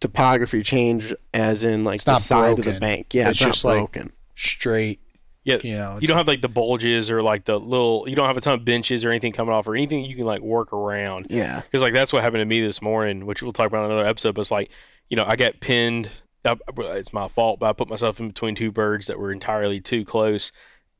[0.00, 3.14] topography change, as in like It's the not side of the bank.
[3.14, 4.12] Yeah, It's it's, just not like- broken.
[4.34, 4.98] Straight,
[5.44, 5.58] yeah.
[5.62, 5.98] you know.
[6.00, 8.04] You don't have like the bulges or like the little.
[8.08, 10.24] You don't have a ton of benches or anything coming off or anything you can
[10.24, 11.26] like work around.
[11.30, 11.62] yeah.
[11.62, 14.08] Because like that's what happened to me this morning, which we'll talk about in another
[14.08, 14.34] episode.
[14.34, 14.70] But it's like,
[15.08, 16.10] you know, I got pinned.
[16.44, 19.80] I, it's my fault, but I put myself in between two birds that were entirely
[19.80, 20.50] too close,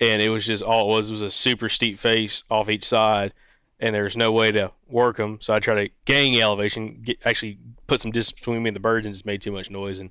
[0.01, 3.32] and it was just all it was was a super steep face off each side,
[3.80, 5.38] and there's no way to work them.
[5.40, 8.80] So I try to gain elevation, get, actually put some distance between me and the
[8.80, 9.99] birds, and just made too much noise.
[9.99, 10.11] And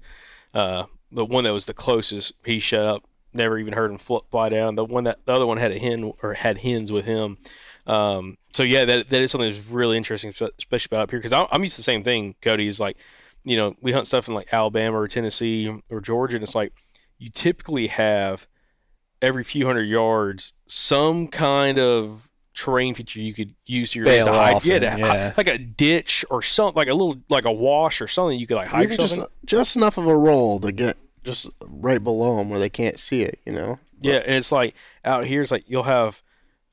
[0.53, 3.07] uh, the one that was the closest, he shut up.
[3.33, 4.75] Never even heard him fl- fly down.
[4.75, 7.37] The one that the other one had a hen or had hens with him.
[7.87, 11.33] Um, so yeah, that that is something that's really interesting, especially about up here, because
[11.33, 12.35] I'm used to the same thing.
[12.41, 12.97] Cody is like,
[13.43, 16.73] you know, we hunt stuff in like Alabama or Tennessee or Georgia, and it's like
[17.17, 18.47] you typically have
[19.21, 24.25] every few hundred yards some kind of terrain feature you could use to your to
[24.25, 25.33] hide, yeah, to yeah.
[25.37, 28.57] like a ditch or something, like a little like a wash or something you could
[28.57, 32.59] like hide just just enough of a roll to get just right below them where
[32.59, 33.39] they can't see it.
[33.45, 33.79] You know.
[33.99, 36.21] Yeah, and it's like out here, it's like you'll have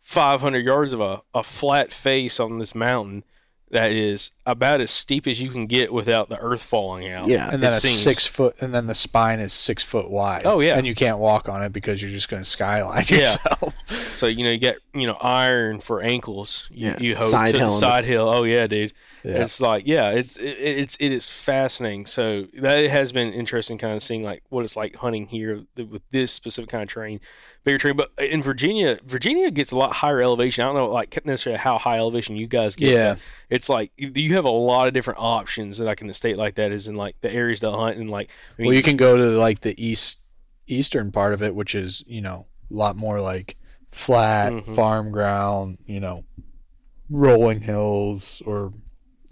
[0.02, 3.24] 500 yards of a, a flat face on this mountain
[3.70, 7.26] that is about as steep as you can get without the earth falling out.
[7.26, 7.50] Yeah.
[7.52, 7.98] and then it it's seems.
[8.02, 10.42] six foot, and then the spine is six foot wide.
[10.46, 10.76] Oh, yeah.
[10.76, 13.18] and you can't walk on it because you're just going to skyline Yeah.
[13.18, 13.74] yourself.
[14.18, 16.66] So you know you get you know iron for ankles.
[16.72, 17.70] You, Yeah, you hope side to- hill.
[17.70, 18.28] side hill.
[18.28, 18.92] Oh yeah, dude.
[19.22, 19.44] Yeah.
[19.44, 22.04] It's like yeah, it's it, it's it is fascinating.
[22.06, 26.02] So that has been interesting, kind of seeing like what it's like hunting here with
[26.10, 27.20] this specific kind of terrain,
[27.62, 27.96] bigger terrain.
[27.96, 30.64] But in Virginia, Virginia gets a lot higher elevation.
[30.64, 32.92] I don't know like necessarily how high elevation you guys get.
[32.92, 33.16] Yeah.
[33.50, 36.54] It's like you- you have a lot of different options like in a state like
[36.56, 38.96] that is in like the areas to hunt and like I mean, well, you can
[38.96, 40.20] go to like the east
[40.66, 43.56] eastern part of it, which is you know a lot more like
[43.90, 44.74] flat Mhm.
[44.74, 46.24] farm ground, you know,
[47.10, 48.72] rolling hills, or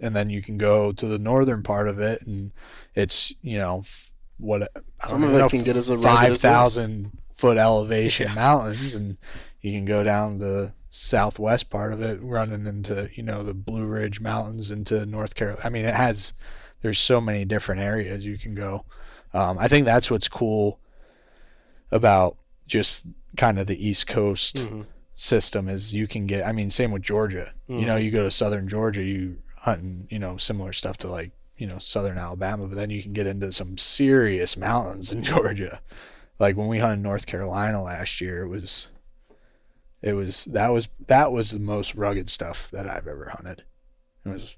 [0.01, 2.51] and then you can go to the northern part of it, and
[2.95, 6.05] it's you know f- what I Some don't of even know, can get as rugged
[6.05, 6.41] as five this.
[6.41, 8.33] thousand foot elevation Yeah.
[8.35, 9.17] mountains, and
[9.61, 13.85] you can go down the southwest part of it, running into you know the Blue
[13.85, 15.61] Ridge Mountains into North Carolina.
[15.65, 16.33] I mean, it has
[16.81, 18.85] there's so many different areas you can go.
[19.33, 20.79] Um, I think that's what's cool
[21.91, 23.05] about just
[23.37, 24.85] kind of the East Coast Mhm.
[25.13, 26.45] system is you can get.
[26.45, 27.53] I mean, same with Georgia.
[27.67, 31.31] You know, you go to southern Georgia, you hunting, you know, similar stuff to like
[31.57, 35.81] you know southern Alabama, but then you can get into some serious mountains in Georgia.
[36.39, 38.89] Like when we hunted North Carolina last year, it was,
[40.01, 43.63] it was that was that was the most rugged stuff that I've ever hunted.
[44.25, 44.57] It was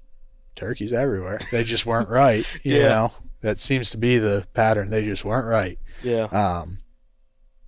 [0.56, 1.38] turkeys everywhere.
[1.50, 2.46] They just weren't right.
[2.62, 2.88] You Yeah.
[2.88, 4.90] know, that seems to be the pattern.
[4.90, 5.78] They just weren't right.
[6.02, 6.24] yeah.
[6.24, 6.78] Um,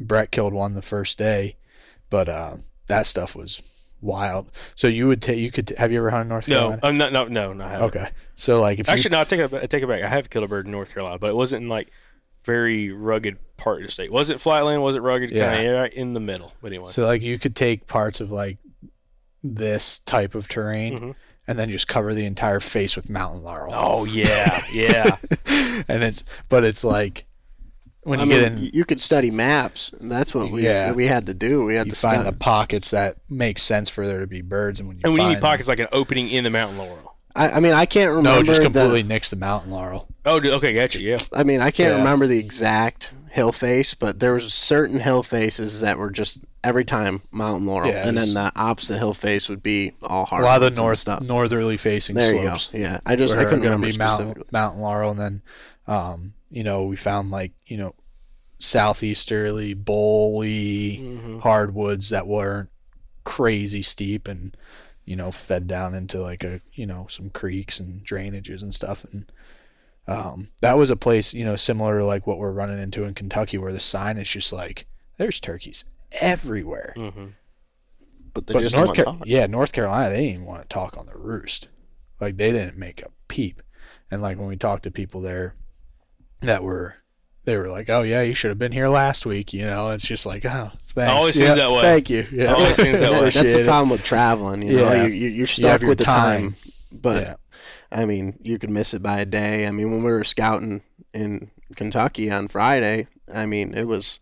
[0.01, 1.57] Brett killed one the first day,
[2.11, 2.57] but uh,
[2.89, 3.62] that stuff was
[4.01, 4.51] wild.
[4.75, 6.81] So you would take you could t- have you ever hunted North No, Carolina?
[6.83, 7.12] I'm not.
[7.12, 7.64] No, no, no.
[7.64, 7.87] I haven't.
[7.89, 9.20] Okay, so like if Actually, no.
[9.20, 9.55] I take it.
[9.55, 10.03] I take it back.
[10.03, 11.91] I have killed a bird in North Carolina, but it wasn't in like
[12.45, 14.11] very rugged part of the state.
[14.12, 14.82] Was it flatland?
[14.82, 15.30] Was it rugged?
[15.30, 15.55] Yeah.
[15.55, 16.53] Kind of right in the middle.
[16.61, 16.86] But anyway.
[16.86, 18.59] you so like you could take parts of like
[19.43, 21.14] this type of terrain Mhm.
[21.49, 23.72] and then just cover the entire face with mountain laurel.
[23.74, 25.16] oh yeah, yeah.
[25.88, 27.24] and it's but it's like
[28.05, 29.93] when I you mean, get in, you could study maps.
[29.93, 30.90] And that's what we Yeah.
[30.93, 31.64] we had to do.
[31.64, 32.30] We had you to find study.
[32.30, 35.22] the pockets that make sense for there to be birds, and when you and when
[35.28, 37.16] you need pockets, like an opening in the mountain laurel.
[37.34, 38.40] I, I mean, I can't remember.
[38.40, 40.09] no, just the- completely nix the mountain laurel.
[40.25, 41.03] Oh, dude, okay, gotcha.
[41.03, 41.20] Yeah.
[41.33, 41.99] I mean, I can't Yeah.
[41.99, 46.85] remember the exact hill face, but there was certain hill faces that were just every
[46.85, 50.45] time mountain laurel, Yeah, and then the opposite hill face would be all hard.
[50.45, 50.62] A hard.
[50.62, 52.70] lot of the north northerly facing There slopes.
[52.73, 52.85] you go.
[52.85, 55.43] Yeah, I just I couldn't remember be mountain, mountain laurel, and then
[55.89, 57.95] um, you know we found like you know
[58.61, 61.39] southeasterly, bowly Mm-hmm.
[61.41, 62.68] hardwoods that weren't
[63.25, 64.57] crazy steep and
[65.05, 69.05] you know fed down into like a you know some creeks and drainages and stuff
[69.12, 69.31] and
[70.09, 73.14] um, that was a place you know similar to like what we're running into in
[73.14, 74.86] Kentucky where the sign is just like
[75.18, 75.84] there's turkeys
[76.20, 77.26] everywhere Mm-hmm.
[78.34, 79.22] But they but just North don't Car- talk.
[79.26, 81.68] yeah, North Carolina, they didn't want to talk on the roost.
[82.18, 83.61] Like they didn't make a peep.
[84.11, 85.55] And like when we talked to people there
[86.40, 86.94] that were
[87.44, 90.07] they were like, "Oh yeah, you should have been here last week." You know, it's
[90.07, 91.82] just like, "Oh, thanks." always yeah, seems that way.
[91.82, 92.26] Thank you.
[92.32, 92.55] Yeah.
[92.55, 93.20] Always seems that way.
[93.30, 94.62] That's the problem with traveling.
[94.62, 95.05] You know, Yeah.
[95.07, 96.55] you, you, you're stuck have your with the time.
[96.90, 97.34] But Yeah.
[97.93, 99.66] I mean, you could miss it by a day.
[99.66, 100.82] I mean, when we were scouting
[101.12, 104.20] in Kentucky on Friday, I mean, it was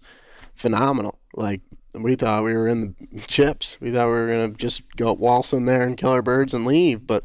[0.54, 1.18] phenomenal.
[1.34, 1.60] Like
[1.94, 3.76] we thought we were in the chips.
[3.80, 6.66] We thought we were gonna just go waltz in there and kill our birds and
[6.66, 7.06] leave.
[7.06, 7.24] But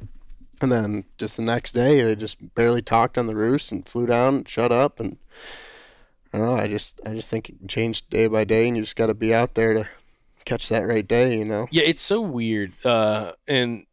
[0.62, 4.06] and then just the next day, they just barely talked on the roost and flew
[4.06, 5.18] down, and shut up, and
[6.34, 6.56] I don't know.
[6.56, 9.14] I just I just think it changed day by day, and you just got to
[9.14, 9.90] be out there to
[10.46, 11.38] catch that right day.
[11.38, 11.68] You know.
[11.72, 12.74] Yeah, it's so weird.
[12.86, 13.86] Uh, and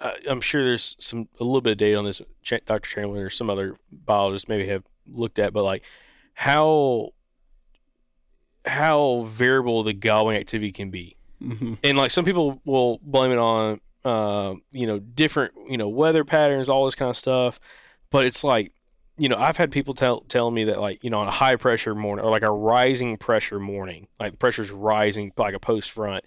[0.00, 2.20] uh, I'm sure there's some a little bit of data on this.
[2.42, 2.88] Ch- Dr.
[2.88, 5.82] Chamberlain or some other biologists maybe have looked at, but like
[6.34, 7.10] how
[8.64, 11.16] how variable the gobbling activity can be.
[11.42, 11.74] Mm-hmm.
[11.84, 16.24] and like some people will blame it on uh, you know different you know weather
[16.24, 17.60] patterns all this kind of stuff
[18.10, 18.72] but it's like
[19.18, 21.56] you know i've had people tell tell me that like you know on a high
[21.56, 25.90] pressure morning or like a rising pressure morning like the pressure's rising like a post
[25.90, 26.24] front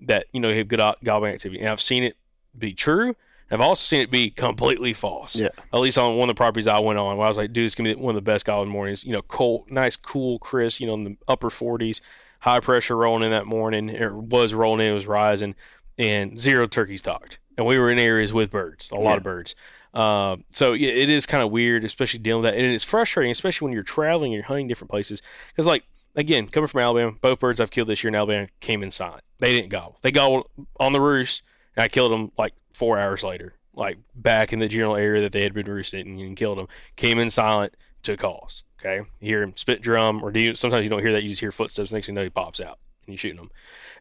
[0.00, 2.16] that you know you have good gobbling activity and i've seen it
[2.58, 3.14] be true
[3.50, 5.34] I've also seen it be completely false.
[5.36, 5.48] Yeah.
[5.72, 7.64] At least on one of the properties I went on, where I was like, dude,
[7.64, 9.04] it's gonna be one of the best gobbling mornings.
[9.04, 10.80] You know, cold, nice, cool, crisp.
[10.80, 12.00] You know, in the upper 40s,
[12.40, 13.88] high pressure rolling in that morning.
[13.88, 15.54] It was rolling in, it was rising,
[15.96, 17.38] and zero turkeys talked.
[17.56, 19.56] And we were in areas with birds, a lot of birds.
[19.94, 23.32] Um, so yeah, it is kind of weird, especially dealing with that, and it's frustrating,
[23.32, 25.22] especially when you're traveling and you're hunting different places.
[25.48, 25.84] Because like
[26.14, 29.24] again, coming from Alabama, both birds I've killed this year in Alabama came in silent.
[29.38, 29.98] They didn't gobble.
[30.02, 30.48] They gobbled
[30.78, 31.42] on the roost,
[31.78, 35.32] and I killed them like four hours later, like back in the general area that
[35.32, 36.68] they had been roosting and, and killed them.
[36.96, 38.64] Came in silent to calls.
[38.80, 40.54] Okay, you hear him spit drum, or do you?
[40.54, 41.22] Sometimes you don't hear that.
[41.22, 41.92] You just hear footsteps.
[41.92, 42.78] Next thing you know, he pops out.
[43.06, 43.50] and you're shooting them.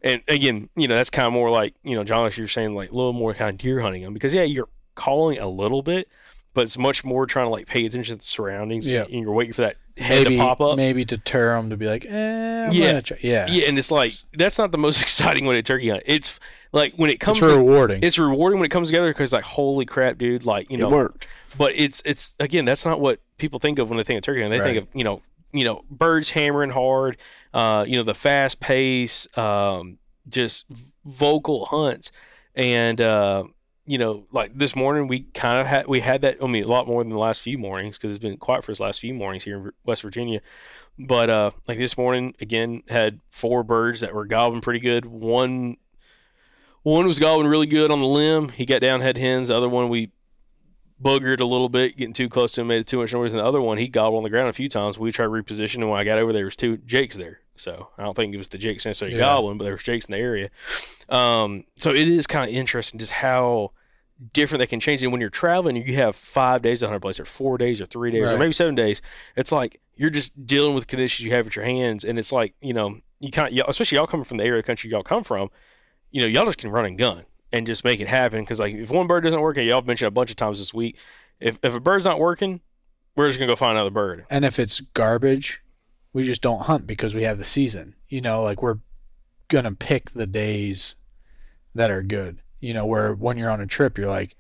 [0.04, 2.76] And again, you know, that's kind of more like you know, John, like you're saying,
[2.76, 5.82] like a little more kind of deer hunting them because yeah, you're calling a little
[5.82, 6.08] bit,
[6.54, 8.86] but it's much more trying to like pay attention to the surroundings.
[8.86, 9.04] Yeah.
[9.04, 10.78] and you're waiting for that head maybe to pop up.
[10.78, 13.02] maybe deter them to be like, eh, Yeah.
[13.22, 16.04] yeah, Yeah, and it's like that's not the most exciting way to turkey hunt.
[16.06, 16.40] It's
[16.72, 18.04] like when it comes it's to, rewarding.
[18.04, 20.92] it's rewarding when it comes together because like holy crap, dude, like you know it
[20.92, 21.28] worked.
[21.58, 24.42] but it's it's again that's not what people think of when they think of turkey
[24.42, 24.60] hunting.
[24.60, 27.18] They think of you know you know birds hammering hard,
[27.54, 29.98] uh, you know the fast pace, um,
[30.28, 30.66] just
[31.06, 32.12] vocal hunts,
[32.56, 33.44] and uh,
[33.86, 36.38] you know like this morning we kind of had we had that.
[36.42, 38.74] I mean a lot more than the last few mornings because it's been quiet for
[38.74, 40.42] the last few mornings here in West Virginia.
[41.00, 45.06] But uh, like this morning again had four birds that were gobbling pretty good.
[45.06, 45.78] One
[46.84, 48.50] one was gobbling really good on the limb.
[48.50, 49.48] He got down, had hens.
[49.50, 50.12] The other one we
[51.02, 53.32] boogered a little bit, getting too close to him, made too much noise.
[53.34, 54.98] And the other one, he gobbled on the ground a few times.
[54.98, 55.76] We tried repositioning.
[55.82, 57.42] and when I got over there, there was two Jakes there.
[57.56, 59.24] So I don't think it was the Jakes necessarily Yeah.
[59.26, 60.50] gobbling, but there was Jakes in the area.
[61.10, 63.72] Um, so it is kind of interesting just how
[64.34, 65.04] different they can change.
[65.04, 67.86] And when you're traveling, you have five days at 100 place, or four days, or
[67.86, 69.02] three days, or maybe seven days.
[69.36, 72.54] It's like you're just dealing with conditions you have at your hands, and it's like
[72.62, 75.04] you know you kind of, especially y'all coming from the area of the country y'all
[75.04, 75.50] come from,
[76.12, 78.42] you know y'all just can run and gun and just make it happen.
[78.42, 80.60] Because like if one bird doesn't work, and y'all have mentioned a bunch of times
[80.60, 80.98] this week,
[81.40, 82.62] if if a bird's not working,
[83.16, 84.26] we're just gonna go find another bird.
[84.30, 85.62] and if it's garbage,
[86.14, 87.96] we just don't hunt because we have the season.
[88.10, 88.80] You know, like we're
[89.48, 90.96] gonna pick the days
[91.76, 92.40] that are good.
[92.60, 94.36] You know, where when you're on a trip, you're like,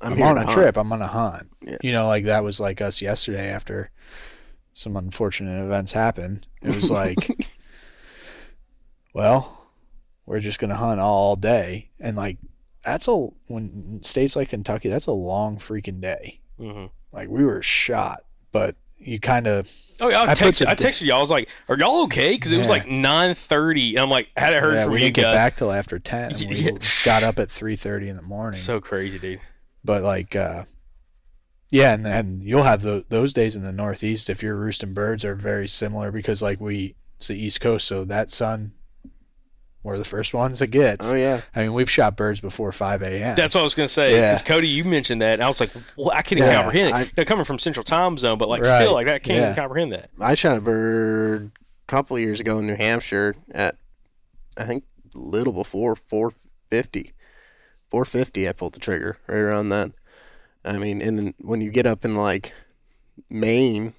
[0.00, 0.50] I'm, I'm, on a hunt.
[0.50, 1.50] trip, I'm gonna hunt.
[1.60, 1.76] Yeah.
[1.82, 3.90] You know, like that was like us yesterday after
[4.72, 6.46] some unfortunate events happened.
[6.62, 7.48] It was like,
[9.14, 9.61] well,
[10.26, 12.38] we're just gonna hunt all day, and like
[12.84, 13.14] that's a
[13.48, 16.40] when states like Kentucky, that's a long freaking day.
[16.58, 19.70] hmm Like we were shot, but you kind of
[20.00, 21.18] Oh yeah, I, I texted, I texted y'all.
[21.18, 24.28] I was like, "Are y'all okay?" Because it was like nine thirty, and I'm like,
[24.36, 26.32] I hadn't heard yeah, from we you didn't get back till after ten.
[26.32, 26.72] And we
[27.04, 28.58] got up at three thirty in the morning.
[28.58, 29.40] So crazy, dude.
[29.84, 30.64] but like, uh,
[31.70, 35.24] yeah, and and you'll have the, those days in the Northeast if you're roosting birds
[35.24, 38.72] are very similar because like we it's the East Coast, so that sun
[39.82, 41.10] we're the first ones it gets.
[41.12, 43.34] Oh yeah, I mean, we've shot birds before five a.m.
[43.34, 44.12] That's what I was gonna say.
[44.14, 44.28] Yeah.
[44.30, 46.88] Because Cody, you mentioned that, and I was like, "Well, I can't even Yeah, comprehend
[46.88, 49.38] it." I- They're coming from Central Time Zone, but like Right, still, like I can't
[49.38, 49.44] yeah.
[49.44, 50.10] even comprehend that.
[50.20, 53.76] I shot a bird a couple years ago in New Hampshire at
[54.56, 57.12] I think a little before 450.
[57.90, 59.92] 450 I pulled the trigger right around then.
[60.64, 62.52] I mean, and when you get up in like
[63.28, 63.94] Maine,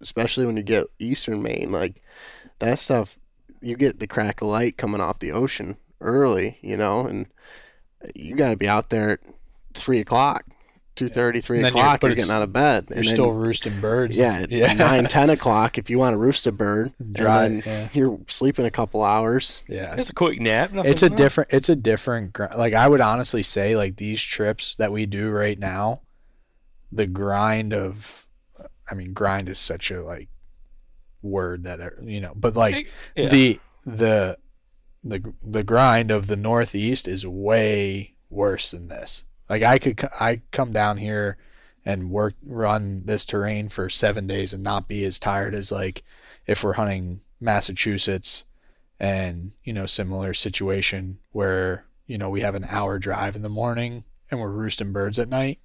[0.00, 2.02] especially when you get eastern Maine, like
[2.58, 3.18] that stuff
[3.62, 7.26] you get the crack of light coming off the ocean early, you know, and
[8.14, 9.20] you got to be out there at
[9.74, 10.44] three o'clock,
[10.96, 12.02] two thirty, three And then you're- o'clock.
[12.02, 12.86] You're, getting out of bed.
[12.90, 14.16] you're and then- still roosting birds.
[14.16, 16.92] yeah, at yeah, nine, ten o'clock if you want to roost a bird.
[17.12, 17.88] Dry, and then yeah.
[17.92, 19.62] You're sleeping a couple hours.
[19.68, 19.94] yeah.
[19.96, 20.70] It's a quick nap.
[20.74, 24.74] it's a like different it's a different like i would honestly say like these trips
[24.76, 26.00] that we do right now
[26.90, 28.26] the grind of
[28.90, 30.28] i mean grind is such a like
[31.22, 33.28] word that are- you know but like Yeah.
[33.28, 34.38] the the
[35.04, 40.40] the the grind of the northeast is way worse than this like i could i
[40.50, 41.36] come down here
[41.84, 46.02] and work run this terrain for 7 days and not be as tired as like
[46.46, 48.44] if we're hunting massachusetts
[49.00, 53.48] and you know similar situation where you know we have an hour drive in the
[53.48, 55.58] morning and we're roosting birds at night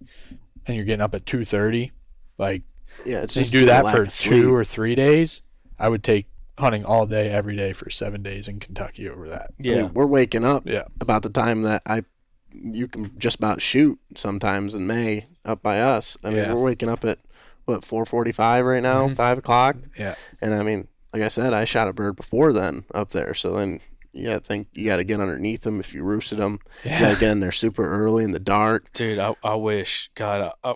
[0.66, 1.92] and you're getting up at 2.30
[2.38, 2.64] like
[3.06, 4.46] Yeah, it's to just do that for two sleep.
[4.46, 5.42] or three days
[5.80, 6.28] i would take
[6.60, 9.84] hunting all day every day for seven days in kentucky over that I mean, Yeah.
[9.94, 10.86] we're waking up Yeah.
[11.00, 12.04] about the time that I
[12.52, 16.18] you can just about shoot sometimes in May up by us.
[16.24, 16.54] I mean, Yeah.
[16.54, 17.20] we're waking up at
[17.66, 19.16] what four forty five right now, Mhm.
[19.16, 22.86] five o'clock, yeah and I mean, like I said, I shot a bird before then
[22.96, 23.34] up there.
[23.36, 23.80] So then
[24.14, 26.60] you got to think you got to get underneath them if you roosted them.
[26.84, 28.92] You got yeah to get in there super early in the dark.
[28.94, 29.20] dude.
[29.20, 30.76] I, I wish God, I, I,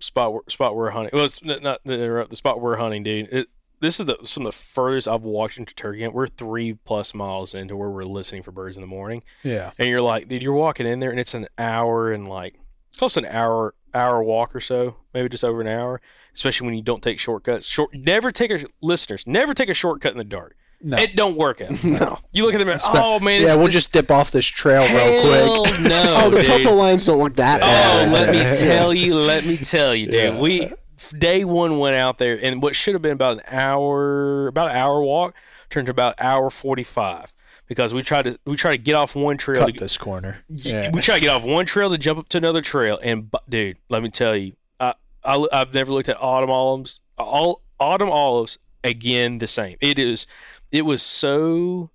[0.00, 1.10] spot where, spot we're hunting.
[1.12, 3.28] Well, it's n- not to interrupt the spot we're hunting, dude.
[3.32, 3.48] It,
[3.84, 6.14] this is the some of the furthest I've walked into turkey hunt.
[6.14, 9.22] We're three plus miles into where we're listening for birds in the morning.
[9.42, 12.54] yeah and you're like, dude, you're walking in there, and it's an hour and like
[12.98, 16.00] close an hour hour walk or so, maybe just over an hour.
[16.34, 17.66] Especially when you don't take shortcuts.
[17.68, 20.56] Short, never take a listeners, never take a shortcut in the dark.
[20.82, 21.82] no It don't work out.
[21.84, 22.18] No.
[22.32, 24.32] You look at them, and, Spe- oh man, yeah it's we'll this- just dip off
[24.32, 26.46] this trail real hell quick No, oh, the dude.
[26.46, 28.12] topo lines don't look that Oh, bad.
[28.12, 30.14] let me tell you, let me tell you, dude.
[30.14, 30.40] Yeah.
[30.40, 30.72] We
[31.10, 34.76] day one went out there, and what should have been about an hour, about an
[34.76, 35.34] hour walk,
[35.70, 37.32] turned to about hour forty five
[37.66, 39.64] because we tried to we tried to get off one trail.
[39.64, 42.28] cut to, this corner yeah We try to get off one trail to jump up
[42.30, 44.94] to another trail, and dude, let me tell you, I,
[45.24, 49.76] I I've never looked at autumn olives, all autumn olives again the same.
[49.80, 50.26] It is,
[50.70, 51.90] it was so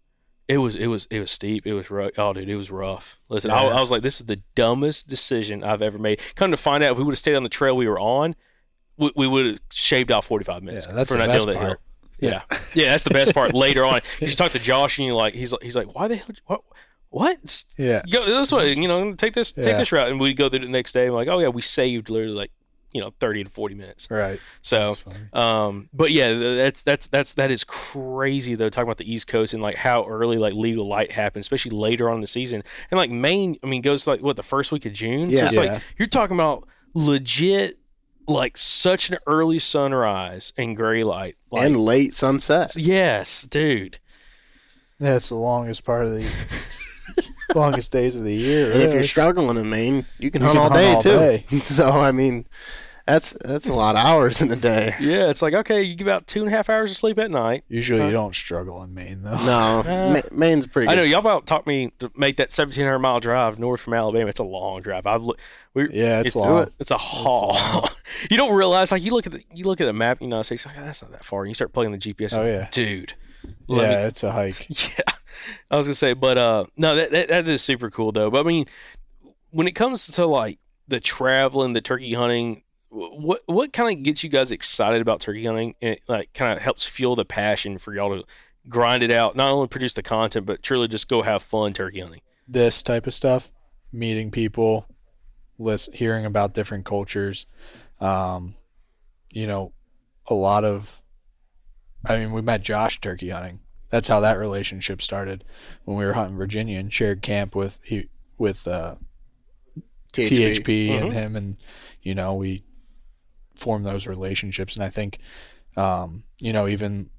[0.48, 1.68] It was it was it was steep.
[1.68, 2.14] It was rough.
[2.18, 3.20] Oh, dude, it was rough.
[3.30, 6.20] Listen, I, I was like, this is the dumbest decision I've ever made.
[6.34, 8.36] Come to find out, if we would have stayed on the trail we were on,
[9.00, 11.46] we, we would have shaved off forty five minutes Yeah, that's for the not best
[11.48, 11.62] that hill.
[11.68, 11.82] part.
[12.20, 12.42] Yeah.
[12.74, 13.54] yeah, that's the best part.
[13.56, 16.08] Later on, you just talk to Josh, and you like, he's like, he's like, why
[16.08, 16.28] the hell?
[16.46, 16.62] What?
[17.12, 17.66] What?
[17.78, 18.04] Yeah.
[18.12, 18.74] Go this way.
[18.76, 21.08] You know, take this take this route, and we go there the next day.
[21.08, 22.52] I'm like, oh yeah, we saved literally like
[22.92, 24.08] you know thirty to forty minutes.
[24.12, 24.40] Right.
[24.62, 24.96] So,
[25.34, 28.70] um, but yeah, that's that's that's that is crazy though.
[28.70, 32.10] Talking about the East Coast and like how early like legal light happens, especially later
[32.10, 33.58] on in the season, and like Maine.
[33.64, 35.34] I mean, goes like what the first week of June.
[35.36, 35.62] So it's Yeah.
[35.62, 37.79] like you're talking about legit,
[38.30, 41.36] like such an early sunrise and gray light.
[41.52, 42.76] Like, and late sunset.
[42.76, 43.98] yes, dude.
[45.00, 46.26] That's the longest part of the
[47.56, 48.72] longest days of the year.
[48.72, 51.02] And if you're struggling in Maine, you can You hunt can all hunt day all
[51.02, 51.10] too.
[51.50, 51.60] day.
[51.64, 52.46] so I mean,
[53.10, 54.96] that's that's a lot of hours in a day.
[55.00, 57.32] Yeah, it's like okay, you give about two and a half hours of sleep at
[57.32, 57.64] night.
[57.68, 59.38] Usually you don't struggle in Maine though.
[59.46, 60.90] No, Uh, Ma- Maine's pretty.
[60.90, 64.28] I know y'all about taught me to make that 1700 mile drive north from Alabama.
[64.28, 65.06] It's a long drive.
[65.08, 65.42] I've looked.
[65.74, 66.68] We Yeah, it's it's, long.
[66.80, 67.54] It's a haul.
[67.54, 67.88] long.
[68.32, 70.18] you don't realize like you look at the you look at the map.
[70.22, 70.66] in the United States.
[70.66, 71.42] Like, "Oh, that's not that far.
[71.44, 72.34] And you start plugging the GPS.
[72.34, 72.68] Oh, yeah.
[72.72, 73.14] dude.
[73.68, 74.68] let me- Yeah, it's a hike.
[74.98, 75.14] yeah.
[75.72, 78.30] I was gonna say, but uh, no, that, that that is super cool though.
[78.30, 78.66] But I mean,
[79.52, 84.04] when it comes to like the traveling, the turkey hunting, wh- what what kind of
[84.04, 87.26] gets you guys excited about turkey hunting, and it like kind of helps fuel the
[87.26, 88.26] passion for y'all to
[88.68, 92.00] grind it out, not only produce the content, but truly just go have fun turkey
[92.00, 92.22] hunting.
[92.48, 93.52] This type of stuff,
[93.92, 94.88] meeting people,
[95.58, 97.46] list, hearing about different cultures,
[98.00, 98.56] um,
[99.32, 99.74] you know,
[100.28, 101.02] a lot of.
[102.06, 103.60] I mean, we met Josh turkey hunting.
[103.90, 105.44] That's how that relationship started
[105.84, 108.96] when we were hunting Virginia and shared camp with he with uh,
[110.14, 111.58] THP, and him, and
[112.02, 112.64] you know we
[113.60, 114.76] form those relationships.
[114.76, 115.20] And I think,
[115.78, 117.10] um, you know, even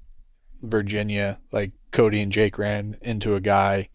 [0.61, 3.89] Virginia, like Cody and Jake ran into a guy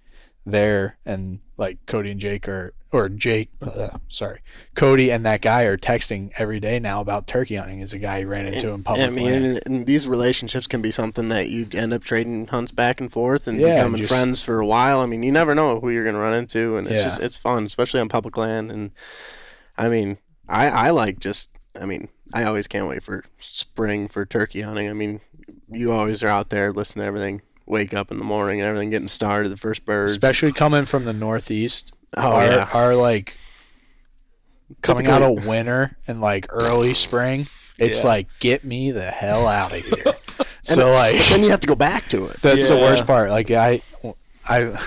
[0.45, 4.41] there, and like Cody and Jake are, or Jake, uh, sorry,
[4.75, 7.81] Cody and that guy are texting every day now about turkey hunting.
[7.81, 10.83] Is a guy he ran into in public I mean, and, and these relationships can
[10.83, 14.15] be something that you end up trading hunts back and forth and Yeah, becoming just-
[14.15, 15.01] friends for a while.
[15.01, 17.05] I mean, you never know who you're going to run into, and it's Yeah.
[17.05, 18.71] just it's fun, especially on public land.
[18.71, 18.93] And
[19.77, 20.19] I mean,
[20.49, 24.89] I I like just, I mean, I always can't wait for spring for turkey hunting.
[24.89, 25.21] I mean,
[25.71, 27.43] you always are out there listening to everything.
[27.67, 29.49] Wake up in the morning and everything getting started.
[29.51, 30.13] The first birds.
[30.13, 31.93] especially coming from the Northeast.
[32.17, 32.69] Oh, our, yeah.
[32.73, 33.37] our like
[34.83, 37.47] coming out of winter and like early spring,
[37.79, 38.09] it's Yeah.
[38.09, 40.15] like get me the hell out of here.
[40.63, 42.41] so like then you have to go back to it.
[42.41, 43.31] that's the worst part.
[43.31, 43.83] Like I,
[44.49, 44.79] I,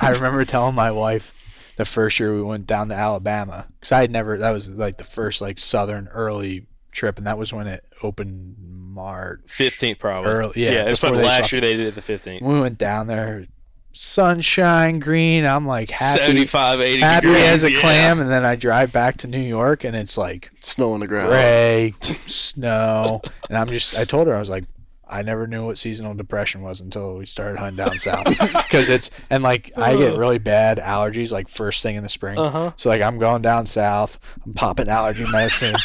[0.00, 1.34] I remember telling my wife
[1.76, 4.38] the first year we went down to Alabama because I had never.
[4.38, 8.56] That was like the first like southern early trip, and that was when it opened
[8.58, 9.40] March.
[9.48, 10.30] 15th probably.
[10.30, 10.86] Early- yeah, yeah.
[10.86, 12.42] It was before probably last dropped- year they did it the 15th.
[12.42, 13.46] We went down there,
[13.92, 15.44] sunshine, green.
[15.44, 16.18] I'm like happy.
[16.20, 17.80] 75, 80 happy degrees, as a yeah.
[17.80, 21.06] clam, and then I drive back to New York, and it's like Snow on the
[21.06, 21.28] ground.
[21.28, 21.94] gray,
[22.26, 23.98] snow, and I'm just.
[23.98, 24.64] I told her I was like,
[25.12, 29.10] I never knew what seasonal depression was until we started hunting down south, because it's
[29.28, 32.38] and like I get really bad allergies like first thing in the spring.
[32.38, 32.72] Uh-huh.
[32.76, 35.76] So like I'm going down south, I'm popping allergy medicine,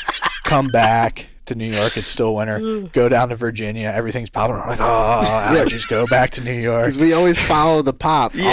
[0.46, 1.28] come back.
[1.48, 2.82] To New York, it's still winter.
[2.94, 4.58] Go down to Virginia, everything's popping.
[4.58, 5.88] I'm like, oh, allergies.
[5.88, 6.86] Go back to New York.
[6.86, 8.44] Because we always follow the pop all the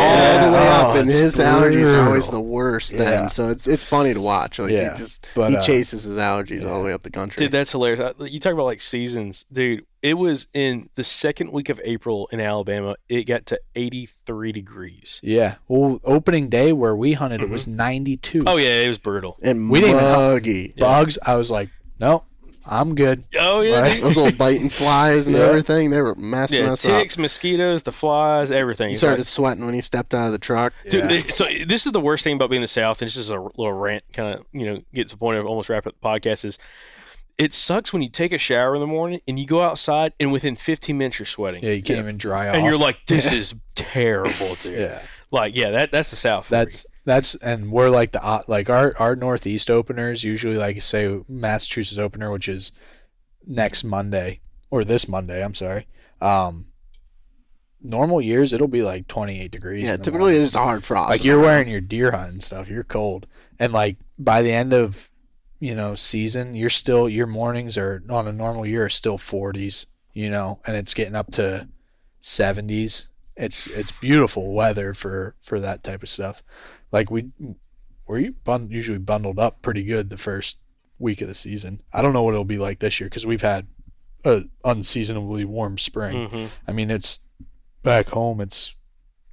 [0.52, 2.92] way up, Oh, and it's his allergies are always the worst.
[2.92, 2.98] Yeah.
[2.98, 4.60] Then, so it's it's funny to watch.
[4.60, 4.92] Like Yeah.
[4.92, 7.36] he just But, he uh, chases his allergies all the way up the country.
[7.44, 8.14] Dude, that's hilarious.
[8.20, 9.84] You talk about like seasons, dude.
[10.00, 12.94] It was in the second week of April in Alabama.
[13.08, 15.18] It got to 83 degrees.
[15.22, 15.56] Yeah.
[15.66, 18.42] Well, opening day where we hunted it was 92.
[18.46, 19.36] Oh yeah, it was brutal.
[19.42, 20.74] and we didn't even hunt- muggy.
[20.78, 21.18] Bugs.
[21.22, 22.24] I was like, no,
[22.66, 23.24] I'm good.
[23.38, 24.00] Oh yeah, Right.
[24.02, 25.42] Those little biting flies and Yeah.
[25.44, 26.72] everything, they were messing yeah.
[26.72, 28.86] us Ticks, mosquitoes, the flies, everything.
[28.86, 28.90] up.
[28.90, 30.72] He started like- sweating when he stepped out of the truck.
[30.88, 31.18] Dude, Yeah.
[31.18, 33.30] it- so this is the worst thing about being in the South, and this is
[33.30, 35.94] a little rant, kind of you know, get to the point of almost wrap up
[36.00, 36.44] the podcast.
[36.44, 36.58] Is
[37.36, 40.30] it sucks when you take a shower in the morning and you go outside, and
[40.32, 42.54] within 15 minutes you're sweating, Yeah, you can't even dry off.
[42.54, 45.00] and you're like, "This is terrible, dude." yeah.
[45.30, 46.48] Like, yeah, that that's the South.
[46.48, 51.98] That's that's and we're like the like our our northeast openers usually like say Massachusetts
[51.98, 52.72] opener, which is
[53.46, 54.40] next Monday
[54.70, 55.44] or this Monday.
[55.44, 55.86] I'm sorry.
[56.20, 56.66] Um,
[57.82, 59.84] normal years it'll be like 28 degrees.
[59.84, 60.42] Yeah, typically morning.
[60.42, 61.10] it's a hard frost.
[61.10, 63.26] like you're wearing your deer hunt and stuff you're cold
[63.58, 65.10] and like by the end of
[65.58, 69.86] you know season you're still your mornings are on a normal year are still 40s
[70.12, 71.68] you know and it's getting up to
[72.22, 76.42] 70s it's it's beautiful weather for for that type of stuff
[76.94, 77.26] like we
[78.06, 80.58] were bun- usually bundled up pretty good the first
[80.98, 83.42] week of the season i don't know what it'll be like this year because we've
[83.42, 83.66] had
[84.24, 86.48] a unseasonably warm spring Mhm.
[86.66, 87.18] I mean, it's
[87.82, 88.40] back home.
[88.40, 88.74] It's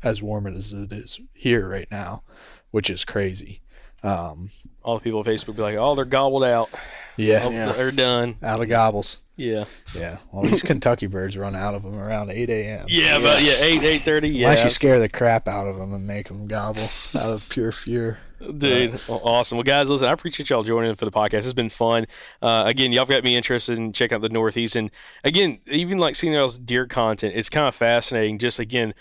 [0.04, 2.24] as warm as it is here right now,
[2.72, 3.62] which is crazy.
[4.04, 4.50] Um,
[4.84, 6.70] All the people on Facebook be like, "Oh, they're gobbled out.
[7.16, 7.72] yeah, Oh, Yeah.
[7.72, 9.20] They're done." out of gobbles.
[9.42, 9.66] Yeah.
[9.96, 12.86] Yeah, well, these Kentucky birds run out of them around 8 a.m.
[12.88, 14.30] Yeah, but yeah, eight eight thirty.
[14.30, 16.80] Yeah, Unless you scare the crap out of them and make them gobble
[17.18, 18.20] out of pure fear.
[18.40, 19.58] Dude, well, awesome.
[19.58, 21.40] Well, guys, listen, I appreciate y'all joining for the podcast.
[21.40, 22.08] It's been fun.
[22.42, 24.76] Uh, again, y'all got me interested in checking out the Northeast.
[24.76, 24.90] And
[25.24, 28.40] again, even like seeing y'all's deer content, it's kind of fascinating.
[28.40, 28.96] Just again,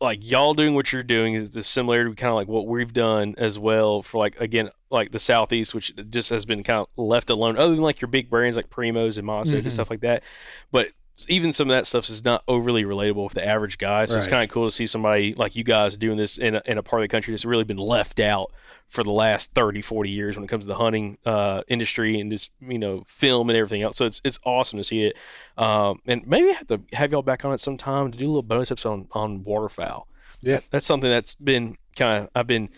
[0.00, 3.34] like y'all doing what you're doing is the similarity kind of like what we've done
[3.36, 7.28] as well for like, again, like the Southeast, which just has been kind of left
[7.30, 9.74] alone, other than like your big brands like Primos and Monsters and Mhm.
[9.74, 10.22] stuff like that.
[10.72, 10.88] But
[11.28, 14.04] even some of that stuff is not overly relatable with the average guy.
[14.04, 16.62] So it's kind of cool to see somebody like you guys doing this in a,
[16.66, 18.52] in a part of the country that's really been left out
[18.88, 22.30] for the last 30, 40 years when it comes to the hunting uh, industry and
[22.30, 23.96] this, you know, film and everything else.
[23.96, 25.16] So it's it's awesome to see it.
[25.56, 28.28] Um, and maybe I have to have y'all back on it sometime to do a
[28.28, 30.06] little bonus episode on, on waterfowl.
[30.42, 30.60] Yeah.
[30.70, 32.70] That's something that's been kind of, I've been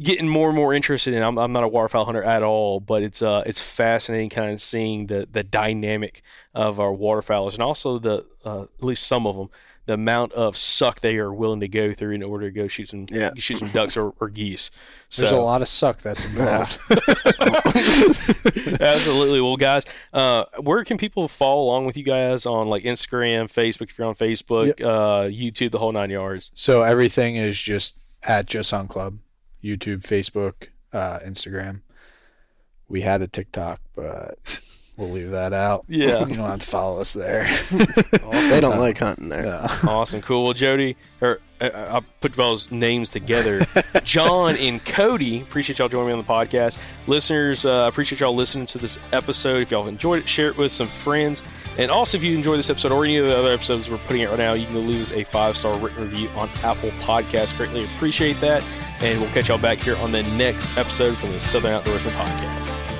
[0.00, 1.22] getting more and more interested in.
[1.22, 4.60] I'm, I'm not a waterfowl hunter at all, but it's uh it's fascinating kind of
[4.60, 6.22] seeing the the dynamic
[6.54, 9.48] of our waterfowlers and also the uh, at least some of them
[9.84, 12.88] the amount of suck they are willing to go through in order to go shoot
[12.88, 13.30] some Yeah.
[13.36, 14.70] shoot some ducks or, or geese.
[15.08, 16.78] So There's a lot of suck that's involved.
[18.80, 19.40] absolutely.
[19.40, 23.90] Well, guys, uh, where can people follow along with you guys on like Instagram, Facebook?
[23.90, 26.50] If you're on Facebook, uh, YouTube, the whole nine yards.
[26.54, 29.18] so everything is just at Just Hunt Club,
[29.62, 31.82] YouTube, Facebook, uh, Instagram.
[32.88, 34.38] We had a TikTok, but
[34.96, 35.84] we'll leave that out.
[35.88, 36.26] Yeah.
[36.26, 37.48] you don't have to follow us there.
[38.50, 39.46] They don't like hunting there.
[39.46, 39.78] Yeah.
[39.88, 40.44] Awesome, cool.
[40.44, 43.62] Well, Jody, or uh, I put those names together.
[44.04, 46.76] John and Cody, appreciate y'all joining me on the podcast.
[47.06, 49.62] Listeners, uh, appreciate y'all listening to this episode.
[49.62, 51.40] If y'all enjoyed it, share it with some friends.
[51.78, 54.24] And also, if you enjoy this episode or any of the other episodes we're putting
[54.24, 57.56] out right now, you can leave us a five star written review on Apple Podcasts.
[57.56, 58.62] Greatly appreciate that.
[59.02, 62.92] And we'll catch y'all back here on the next episode from the Southern Outdoorsman Podcast.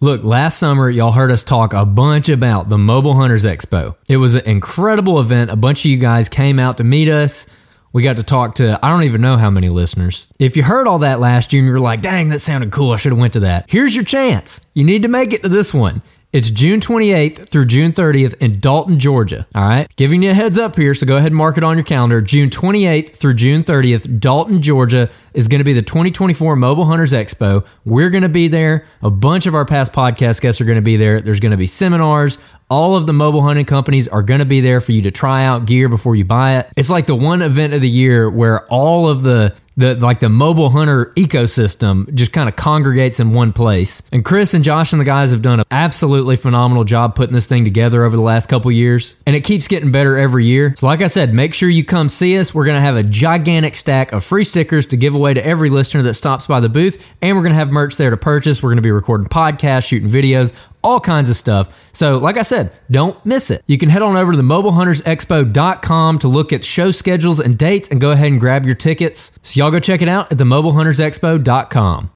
[0.00, 3.94] Look, last summer, y'all heard us talk a bunch about the Mobile Hunters Expo.
[4.08, 5.52] It was an incredible event.
[5.52, 7.46] A bunch of you guys came out to meet us.
[7.92, 10.26] We got to talk to I don't even know how many listeners.
[10.38, 12.96] If you heard all that last year and you're like, dang, that sounded cool, I
[12.96, 13.66] should have went to that.
[13.68, 14.60] Here's your chance.
[14.74, 16.02] You need to make it to this one.
[16.32, 19.46] It's June 28th through June 30th in Dalton, Georgia.
[19.54, 19.86] All right.
[19.96, 22.22] Giving you a heads up here, so go ahead and mark it on your calendar.
[22.22, 27.12] June 28th through June 30th, Dalton, Georgia is going to be the 2024 Mobile Hunters
[27.12, 27.66] Expo.
[27.84, 28.86] We're going to be there.
[29.02, 31.20] A bunch of our past podcast guests are going to be there.
[31.20, 32.38] There's going to be seminars.
[32.72, 35.44] All of the mobile hunting companies are going to be there for you to try
[35.44, 36.70] out gear before you buy it.
[36.74, 40.28] It's like the one event of the year where all of the the like the
[40.28, 44.02] mobile hunter ecosystem just kind of congregates in one place.
[44.12, 47.46] And Chris and Josh and the guys have done an absolutely phenomenal job putting this
[47.46, 49.16] thing together over the last couple years.
[49.26, 50.74] And it keeps getting better every year.
[50.76, 52.54] So like I said, make sure you come see us.
[52.54, 55.70] We're going to have a gigantic stack of free stickers to give away to every
[55.70, 58.62] listener that stops by the booth, and we're going to have merch there to purchase.
[58.62, 61.68] We're going to be recording podcasts, shooting videos, all kinds of stuff.
[61.92, 63.62] So, like I said, don't miss it.
[63.66, 67.88] You can head on over to the mobilehuntersexpo.com to look at show schedules and dates
[67.88, 69.32] and go ahead and grab your tickets.
[69.42, 72.10] So, y'all go check it out at the mobilehuntersexpo.com.